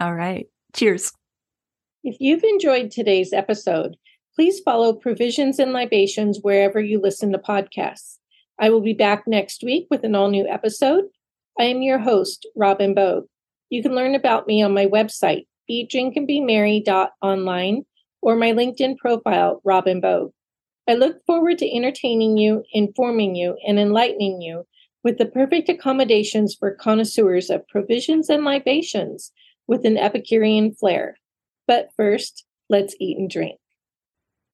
All 0.02 0.14
right. 0.14 0.48
Cheers. 0.76 1.14
If 2.04 2.18
you've 2.20 2.44
enjoyed 2.44 2.92
today's 2.92 3.32
episode, 3.32 3.96
please 4.36 4.60
follow 4.60 4.94
Provisions 4.94 5.58
and 5.58 5.72
Libations 5.72 6.40
wherever 6.42 6.80
you 6.80 7.00
listen 7.00 7.32
to 7.32 7.38
podcasts. 7.38 8.18
I 8.60 8.70
will 8.70 8.82
be 8.82 8.94
back 8.94 9.26
next 9.26 9.64
week 9.64 9.88
with 9.90 10.04
an 10.04 10.14
all 10.14 10.30
new 10.30 10.48
episode. 10.48 11.06
I 11.60 11.64
am 11.64 11.82
your 11.82 12.00
host, 12.00 12.46
Robin 12.56 12.94
Bogue. 12.94 13.26
You 13.70 13.82
can 13.82 13.96
learn 13.96 14.14
about 14.14 14.46
me 14.46 14.62
on 14.62 14.74
my 14.74 14.86
website, 14.86 15.48
Eat, 15.68 15.90
Drink, 15.90 16.16
and 16.16 16.28
Be 16.28 16.42
Merry 16.42 16.80
dot 16.80 17.12
online 17.22 17.84
or 18.22 18.36
my 18.36 18.52
LinkedIn 18.52 18.98
profile, 18.98 19.62
Robin 19.64 20.02
Bogue. 20.02 20.32
I 20.88 20.94
look 20.94 21.26
forward 21.26 21.58
to 21.60 21.76
entertaining 21.76 22.38
you, 22.38 22.64
informing 22.72 23.36
you, 23.36 23.58
and 23.68 23.80
enlightening 23.80 24.42
you 24.42 24.66
with 25.04 25.18
the 25.18 25.26
perfect 25.26 25.70
accommodations 25.70 26.56
for 26.56 26.76
connoisseurs 26.76 27.50
of 27.50 27.68
provisions 27.68 28.30
and 28.30 28.44
libations 28.44 29.32
with 29.68 29.86
an 29.86 29.98
Epicurean 29.98 30.74
flair. 30.74 31.18
But 31.68 31.90
first, 31.96 32.46
let's 32.70 32.96
eat 33.00 33.18
and 33.18 33.30
drink. 33.30 33.60